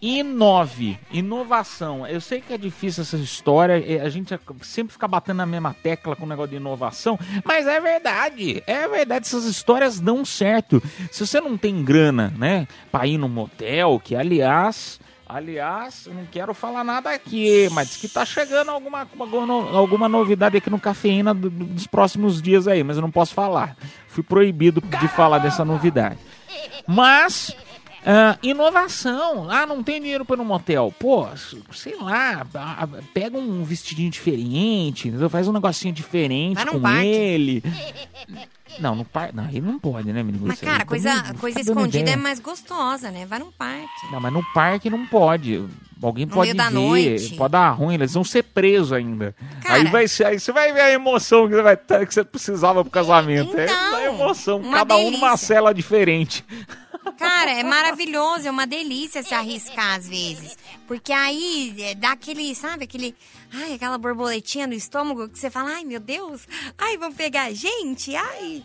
[0.02, 2.06] inove, inovação.
[2.06, 6.16] Eu sei que é difícil essa história, a gente sempre fica batendo na mesma tecla
[6.16, 10.82] com o negócio de inovação, mas é verdade, é verdade, essas histórias dão certo.
[11.10, 14.98] Se você não tem grana, né, pra ir no motel, que aliás...
[15.32, 20.56] Aliás, eu não quero falar nada aqui, mas diz que tá chegando alguma, alguma, novidade
[20.56, 23.76] aqui no Cafeína do- do- dos próximos dias aí, mas eu não posso falar.
[24.08, 26.18] Fui proibido de falar dessa novidade.
[26.86, 27.54] Mas,
[28.04, 29.50] ah, inovação.
[29.50, 30.92] Ah, não tem dinheiro para ir no motel.
[30.98, 31.26] Pô,
[31.72, 32.46] sei lá,
[33.12, 35.28] pega um vestidinho diferente, entendeu?
[35.30, 37.06] faz um negocinho diferente Vai com parque.
[37.06, 37.62] ele.
[38.78, 39.34] Não, no parque.
[39.34, 40.46] Não, aí não pode, né, menino?
[40.46, 42.14] Mas, cara, tá coisa, dando- coisa tá escondida ideia.
[42.14, 43.26] é mais gostosa, né?
[43.26, 43.86] Vai num parque.
[44.12, 45.64] Não, mas no parque não pode.
[46.02, 47.34] Alguém No pode meio da ver, noite.
[47.36, 49.34] pode dar ruim, eles vão ser presos ainda.
[49.62, 52.14] Cara- aí, vai ser, aí você vai ver a emoção que você, vai ter, que
[52.14, 53.54] você precisava pro casamento.
[53.58, 55.46] é uma emoção, Então, uma cada um numa delícia.
[55.48, 56.42] cela diferente.
[57.40, 60.58] Cara, é maravilhoso, é uma delícia se arriscar às vezes.
[60.86, 63.16] Porque aí é, dá aquele, sabe, aquele.
[63.50, 67.52] Ai, aquela borboletinha no estômago que você fala, ai meu Deus, ai, vão pegar a
[67.54, 68.62] gente, ai.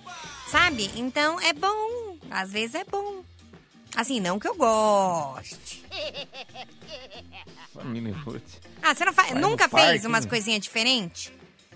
[0.49, 0.91] Sabe?
[0.93, 2.17] Então é bom.
[2.29, 3.23] Às vezes é bom.
[3.95, 5.81] Assim, não que eu goste.
[8.83, 10.29] Ah, você não faz, Vai nunca fez parque, umas né?
[10.29, 11.31] coisinhas diferentes?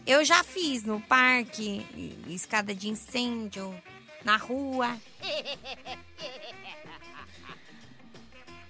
[0.05, 1.85] Eu já fiz no parque,
[2.27, 3.73] escada de incêndio,
[4.23, 4.95] na rua.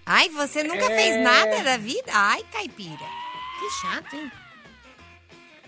[0.06, 0.96] Ai, você nunca É.
[0.96, 2.12] fez nada da vida?
[2.14, 2.98] Ai, caipira.
[3.60, 4.32] Que chato, hein?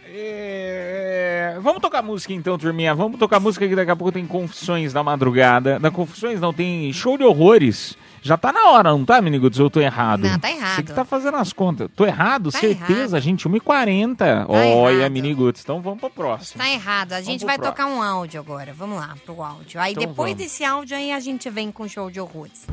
[0.04, 2.94] É, Vamos tocar música então, turminha.
[2.96, 5.80] Vamos tocar música que daqui a pouco tem Confissões da Madrugada.
[5.80, 7.96] Da Confissões não, tem show de horrores.
[8.24, 9.60] Já tá na hora, não tá, Miniguts?
[9.60, 10.22] Ou eu tô errado?
[10.28, 10.76] Não, tá errado.
[10.76, 11.90] Você que tá fazendo as contas.
[11.96, 12.52] Tô errado?
[12.52, 13.20] Tá Certeza, errado.
[13.24, 13.50] gente.
[13.50, 14.46] 1h40.
[14.48, 15.62] Olha, Miniguts.
[15.64, 16.62] Então vamos pro próximo.
[16.62, 17.14] Tá errado.
[17.14, 17.76] A gente vai próximo.
[17.76, 18.74] tocar um áudio agora.
[18.78, 19.82] Vamos lá, pro áudio.
[19.82, 20.44] Aí Então depois vamos.
[20.46, 22.68] desse áudio aí a gente vem com o show de horrores.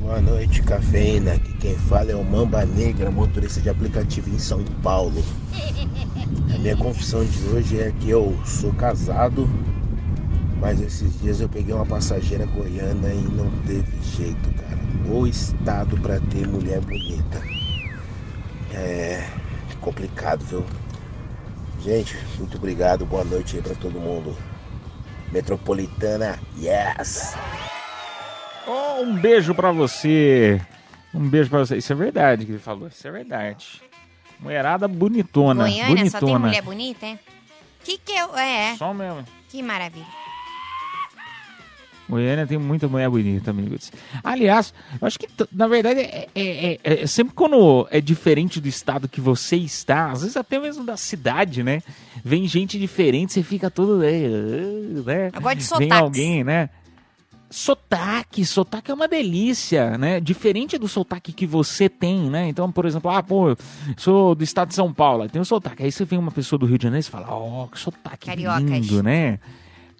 [0.00, 1.32] Boa noite, cafeína.
[1.34, 5.22] Aqui quem fala é o Mamba Negra, motorista de aplicativo em São Paulo.
[6.54, 9.46] A minha confissão de hoje é que eu sou casado,
[10.60, 14.78] mas esses dias eu peguei uma passageira goiana e não teve jeito, cara.
[15.10, 17.42] O estado pra ter mulher bonita.
[18.72, 19.26] É
[19.80, 20.64] complicado, viu?
[21.80, 23.06] Gente, muito obrigado.
[23.06, 24.36] Boa noite aí pra todo mundo.
[25.32, 27.34] Metropolitana, yes!
[28.66, 30.60] Oh, um beijo pra você.
[31.14, 31.76] Um beijo pra você.
[31.76, 32.88] Isso é verdade que ele falou.
[32.88, 33.80] Isso é verdade.
[34.40, 35.64] Mulherada bonitona.
[35.64, 36.10] Goiânia bonitona.
[36.10, 37.18] só tem mulher bonita, é?
[37.82, 38.36] Que que eu...
[38.36, 38.76] É, é.
[38.76, 39.24] Só mesmo.
[39.48, 40.06] Que maravilha.
[42.08, 43.92] Goiânia tem muita mulher bonita, amigos.
[44.24, 48.68] Aliás, eu acho que, na verdade, é, é- é- é sempre quando é diferente do
[48.68, 51.82] estado que você está, às vezes até mesmo da cidade, né?
[52.24, 53.98] Vem gente diferente, você fica todo.
[53.98, 54.10] né,
[55.04, 55.30] né?
[55.34, 55.98] Eu gosto de Vem sotaques.
[55.98, 56.70] alguém, né?
[57.50, 60.20] Sotaque, sotaque é uma delícia, né?
[60.20, 62.46] Diferente do sotaque que você tem, né?
[62.46, 63.56] Então, por exemplo, ah, pô,
[63.96, 65.82] sou do estado de São Paulo, tem o sotaque.
[65.82, 68.62] Aí você vem uma pessoa do Rio de Janeiro e fala, ó, que sotaque Cariocas.
[68.62, 69.38] lindo, né?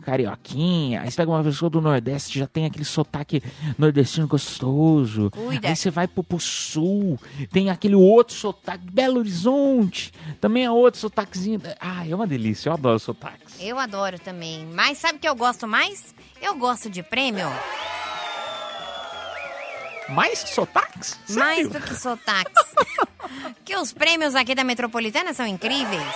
[0.02, 3.42] Carioquinha, aí você pega uma pessoa do Nordeste, já tem aquele sotaque
[3.76, 5.30] nordestino gostoso.
[5.30, 5.68] Cuida.
[5.68, 7.18] Aí você vai pro, pro sul,
[7.50, 11.60] tem aquele outro sotaque, Belo Horizonte, também é outro sotaquezinho.
[11.80, 13.56] Ah, é uma delícia, eu adoro sotaques.
[13.60, 14.66] Eu adoro também.
[14.66, 16.14] Mas sabe o que eu gosto mais?
[16.40, 17.48] Eu gosto de prêmio.
[20.08, 21.18] Mais que sotaques?
[21.30, 22.74] Mais do que sotaques.
[23.64, 26.14] que os prêmios aqui da Metropolitana são incríveis.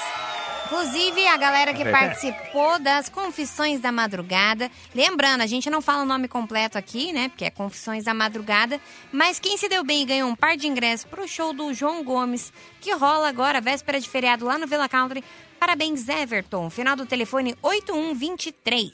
[0.72, 4.70] Inclusive, a galera que É participou das Confissões da Madrugada.
[4.94, 7.28] Lembrando, a gente não fala o nome completo aqui, né?
[7.28, 8.80] Porque é Confissões da Madrugada.
[9.12, 12.02] Mas quem se deu bem e ganhou um par de ingressos pro show do João
[12.02, 12.50] Gomes,
[12.80, 15.22] que rola agora, véspera de feriado lá no Villa Country.
[15.60, 16.70] Parabéns, Everton.
[16.70, 18.92] Final do telefone 8123.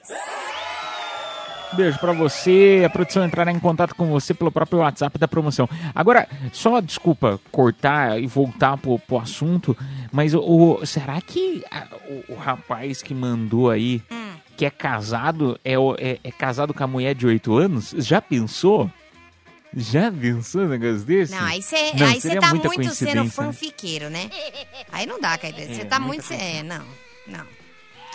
[1.75, 5.69] Beijo pra você, a produção entrará em contato com você pelo próprio WhatsApp da promoção.
[5.95, 9.77] Agora, só desculpa cortar e voltar pro, pro assunto,
[10.11, 11.87] mas o, o- será que a-
[12.29, 14.03] o, o rapaz que mandou aí,
[14.57, 17.95] que é casado, é, é- é casado com a mulher de 8 anos?
[17.99, 18.91] Já pensou?
[19.77, 21.35] Já pensou um negócio desse?
[21.35, 21.93] Não, aí você
[22.41, 23.31] tá muita muito sendo né?
[23.31, 24.31] fanfiqueiro, né?
[24.91, 25.75] Aí não dá, Caetano.
[25.75, 26.33] Você É, tá muito.
[26.33, 26.83] É, não,
[27.27, 27.58] não.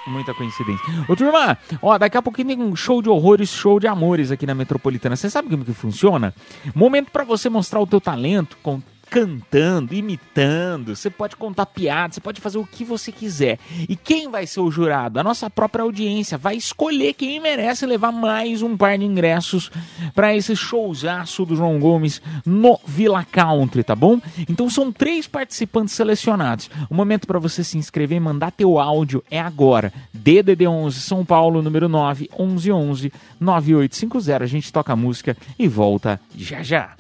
[0.05, 0.83] Muita coincidência.
[1.07, 4.45] Ô, turma, ó, daqui a pouquinho tem um show de horrores, show de amores aqui
[4.45, 5.15] na Metropolitana.
[5.15, 6.33] Você sabe como que funciona?
[6.75, 8.81] Momento pra você mostrar o teu talento com
[9.13, 10.95] cantando, imitando.
[10.95, 13.59] Você pode contar piadas, você pode fazer o que você quiser.
[13.87, 15.19] E quem vai ser o jurado?
[15.19, 19.69] A nossa própria audiência vai escolher quem merece levar mais um par de ingressos
[20.15, 24.19] para esse showzaço do João Gomes no Villa Country, tá bom?
[24.49, 26.67] Então são três participantes selecionados.
[26.89, 29.93] O momento para você se inscrever e mandar teu áudio é agora.
[30.11, 34.43] DDD 11 São Paulo, número 9 1111 9850.
[34.43, 36.95] A gente toca a música e volta já já.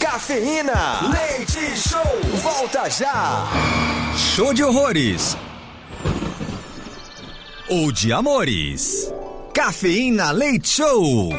[0.00, 2.02] Cafeína, leite show,
[2.42, 3.46] volta já.
[4.16, 5.36] Show de horrores.
[7.68, 9.12] Ou de amores.
[9.52, 11.30] Cafeína Leite Show.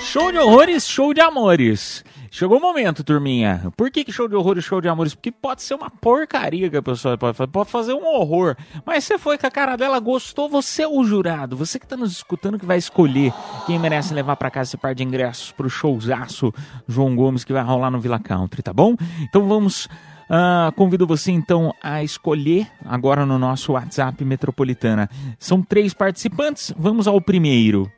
[0.00, 2.04] Show de horrores, show de amores.
[2.34, 3.72] Chegou o momento, turminha.
[3.76, 5.14] Por que, que show de horrores, show de amores?
[5.14, 7.48] Porque pode ser uma porcaria que a pessoa pode fazer.
[7.48, 8.56] Pode fazer um horror.
[8.84, 11.56] Mas você foi com a cara dela, gostou, você é o jurado.
[11.56, 13.32] Você que tá nos escutando que vai escolher
[13.66, 16.52] quem merece levar pra casa esse par de ingressos pro showzaço
[16.88, 18.96] João Gomes que vai rolar no Villa Country, tá bom?
[19.20, 19.88] Então vamos.
[20.28, 25.08] ah, convido você então a escolher agora no nosso WhatsApp Metropolitana.
[25.38, 26.74] São três participantes.
[26.76, 27.88] Vamos ao primeiro.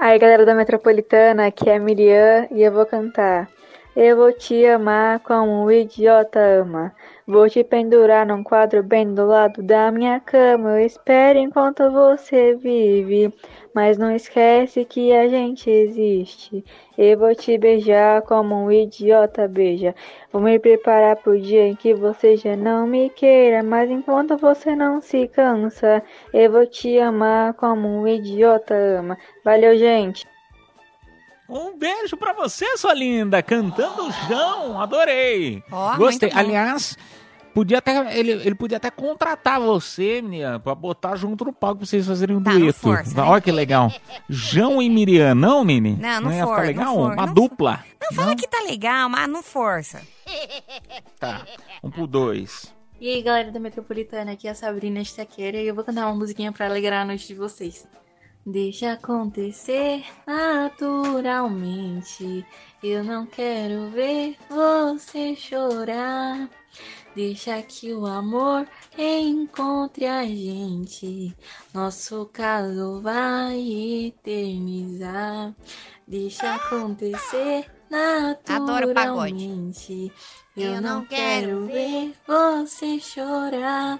[0.00, 3.48] Aí galera da Metropolitana, aqui é a Miriam e eu vou cantar.
[3.96, 6.94] Eu vou te amar como um idiota ama.
[7.26, 10.78] Vou te pendurar num quadro bem do lado da minha cama.
[10.78, 13.34] Eu espero enquanto você vive.
[13.78, 16.64] Mas não esquece que a gente existe.
[16.98, 19.94] Eu vou te beijar como um idiota beija.
[20.32, 23.62] Vou me preparar pro dia em que você já não me queira.
[23.62, 26.02] Mas enquanto você não se cansa,
[26.34, 29.16] eu vou te amar como um idiota ama.
[29.44, 30.26] Valeu, gente.
[31.48, 35.62] Um beijo pra você, sua linda, cantando o João, adorei.
[35.70, 36.32] Ó, Gostei.
[36.34, 36.98] Aliás,
[37.58, 41.86] podia até ele, ele podia até contratar você, menina, pra botar junto no palco pra
[41.86, 42.78] vocês fazerem um Tá, não dueto.
[42.78, 43.22] força, né?
[43.28, 43.92] Olha que legal.
[44.28, 45.96] João e Miriam, não, Mini?
[45.96, 46.94] Não, não ia for, ficar não legal?
[46.94, 47.84] for, Uma não dupla.
[48.00, 50.00] Não fala que tá legal, mas não força.
[51.18, 51.44] Tá.
[51.82, 52.72] Um pro dois.
[53.00, 56.14] E aí, galera da Metropolitana, aqui é a Sabrina Estaqueira e eu vou cantar uma
[56.14, 57.86] musiquinha pra alegrar a noite de vocês.
[58.46, 62.44] Deixa acontecer naturalmente.
[62.82, 66.48] Eu não quero ver você chorar.
[67.18, 71.34] Deixa que o amor encontre a gente.
[71.74, 73.58] Nosso caso vai
[74.06, 75.52] eternizar.
[76.06, 80.12] Deixa acontecer naturalmente.
[80.56, 83.98] Eu não quero ver você chorar.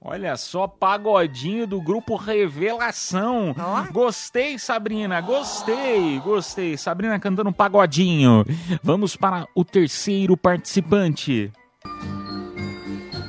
[0.00, 3.54] Olha só, pagodinho do grupo Revelação.
[3.90, 6.76] Gostei, Sabrina, gostei, gostei.
[6.76, 8.44] Sabrina cantando um pagodinho.
[8.80, 11.52] Vamos para o terceiro participante.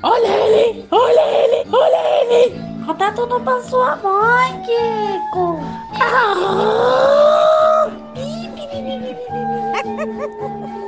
[0.03, 2.85] Olha ele, olha ele, olha ele.
[2.85, 5.59] Conta tudo pra sua mãe, Kiko.
[5.99, 6.79] Ah!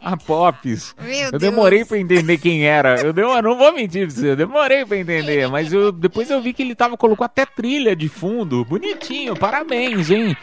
[0.00, 0.94] A Pops.
[1.00, 3.00] Meu eu demorei pra entender quem era.
[3.00, 5.48] Eu, deu, eu não vou mentir pra você, eu demorei pra entender.
[5.48, 8.64] Mas eu, depois eu vi que ele tava, colocou até trilha de fundo.
[8.64, 10.36] Bonitinho, parabéns, hein?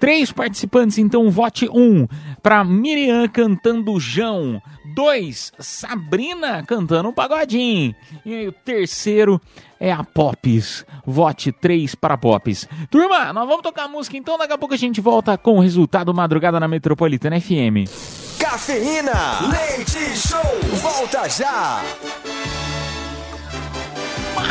[0.00, 2.06] Três participantes, então vote um
[2.42, 4.60] pra Miriam cantando Jão.
[4.94, 7.94] Dois, Sabrina cantando um pagodinho.
[8.24, 9.40] E o terceiro
[9.78, 10.84] é a Pops.
[11.06, 12.68] Vote três para Pops.
[12.90, 14.36] Turma, nós vamos tocar música então.
[14.36, 18.23] Daqui a pouco a gente volta com o resultado Madrugada na Metropolitana FM.
[18.54, 20.40] Cafeína, leite show,
[20.80, 21.82] volta já.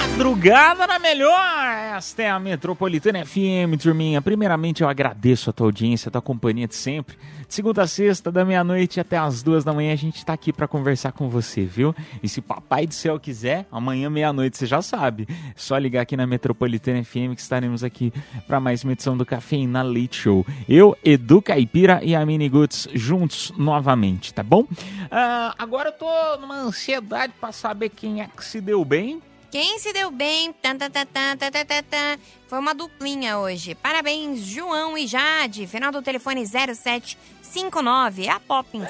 [0.04, 1.66] Madrugada na melhor!
[1.96, 4.22] Esta é a Metropolitana FM, turminha.
[4.22, 7.18] Primeiramente, eu agradeço a tua audiência, a tua companhia de sempre.
[7.48, 10.52] De segunda a sexta, da meia-noite até as duas da manhã, a gente tá aqui
[10.52, 11.96] para conversar com você, viu?
[12.22, 15.26] E se papai do céu quiser, amanhã meia-noite, você já sabe.
[15.30, 18.12] É só ligar aqui na Metropolitana FM que estaremos aqui
[18.46, 20.46] para mais uma edição do Cafeína Leite Show.
[20.68, 24.68] Eu, Edu Caipira e a Mini Goods juntos novamente, tá bom?
[25.10, 29.22] Ah, agora eu tô numa ansiedade para saber quem é que se deu bem.
[29.54, 30.52] Quem se deu bem?
[30.52, 33.76] Tan, tan, tan, tan, tan, tan, tan, foi uma duplinha hoje.
[33.76, 35.68] Parabéns, João e Jade.
[35.68, 38.26] Final do telefone 0759.
[38.26, 38.90] É a Poppins.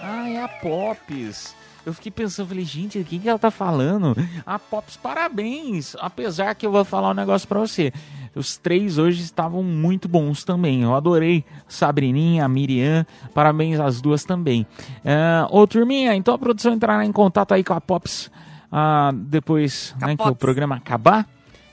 [0.00, 1.54] Ah, é a Pops.
[1.84, 4.16] Eu fiquei pensando, falei, gente, o que, que ela tá falando?
[4.44, 5.96] A Pops, parabéns.
[5.98, 7.92] Apesar que eu vou falar um negócio pra você.
[8.34, 10.82] Os três hoje estavam muito bons também.
[10.82, 13.04] Eu adorei Sabrininha, a Miriam.
[13.34, 14.66] Parabéns às duas também.
[15.04, 18.30] Uh, ô, turminha, então a produção entrará em contato aí com a Pops
[18.70, 21.26] ah, depois né, que o programa acabar.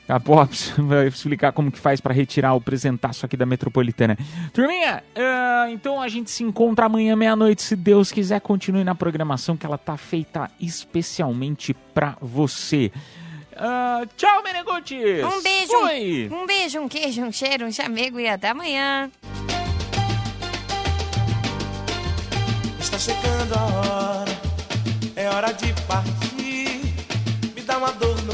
[0.07, 4.17] A Pops vai explicar como que faz para retirar o presentaço aqui da Metropolitana.
[4.53, 8.39] Turminha, ah, então a gente se encontra amanhã meia-noite, se Deus quiser.
[8.39, 12.91] Continue na programação que ela tá feita especialmente para você.
[13.55, 15.23] Ah, tchau, Menegotes!
[15.25, 16.29] Um beijo, Fui!
[16.31, 19.11] um beijo, um queijo, um cheiro, um chamego e até amanhã.
[22.79, 24.31] Está chegando a hora,
[25.15, 26.93] é hora de partir.
[27.55, 28.33] Me dá uma dor no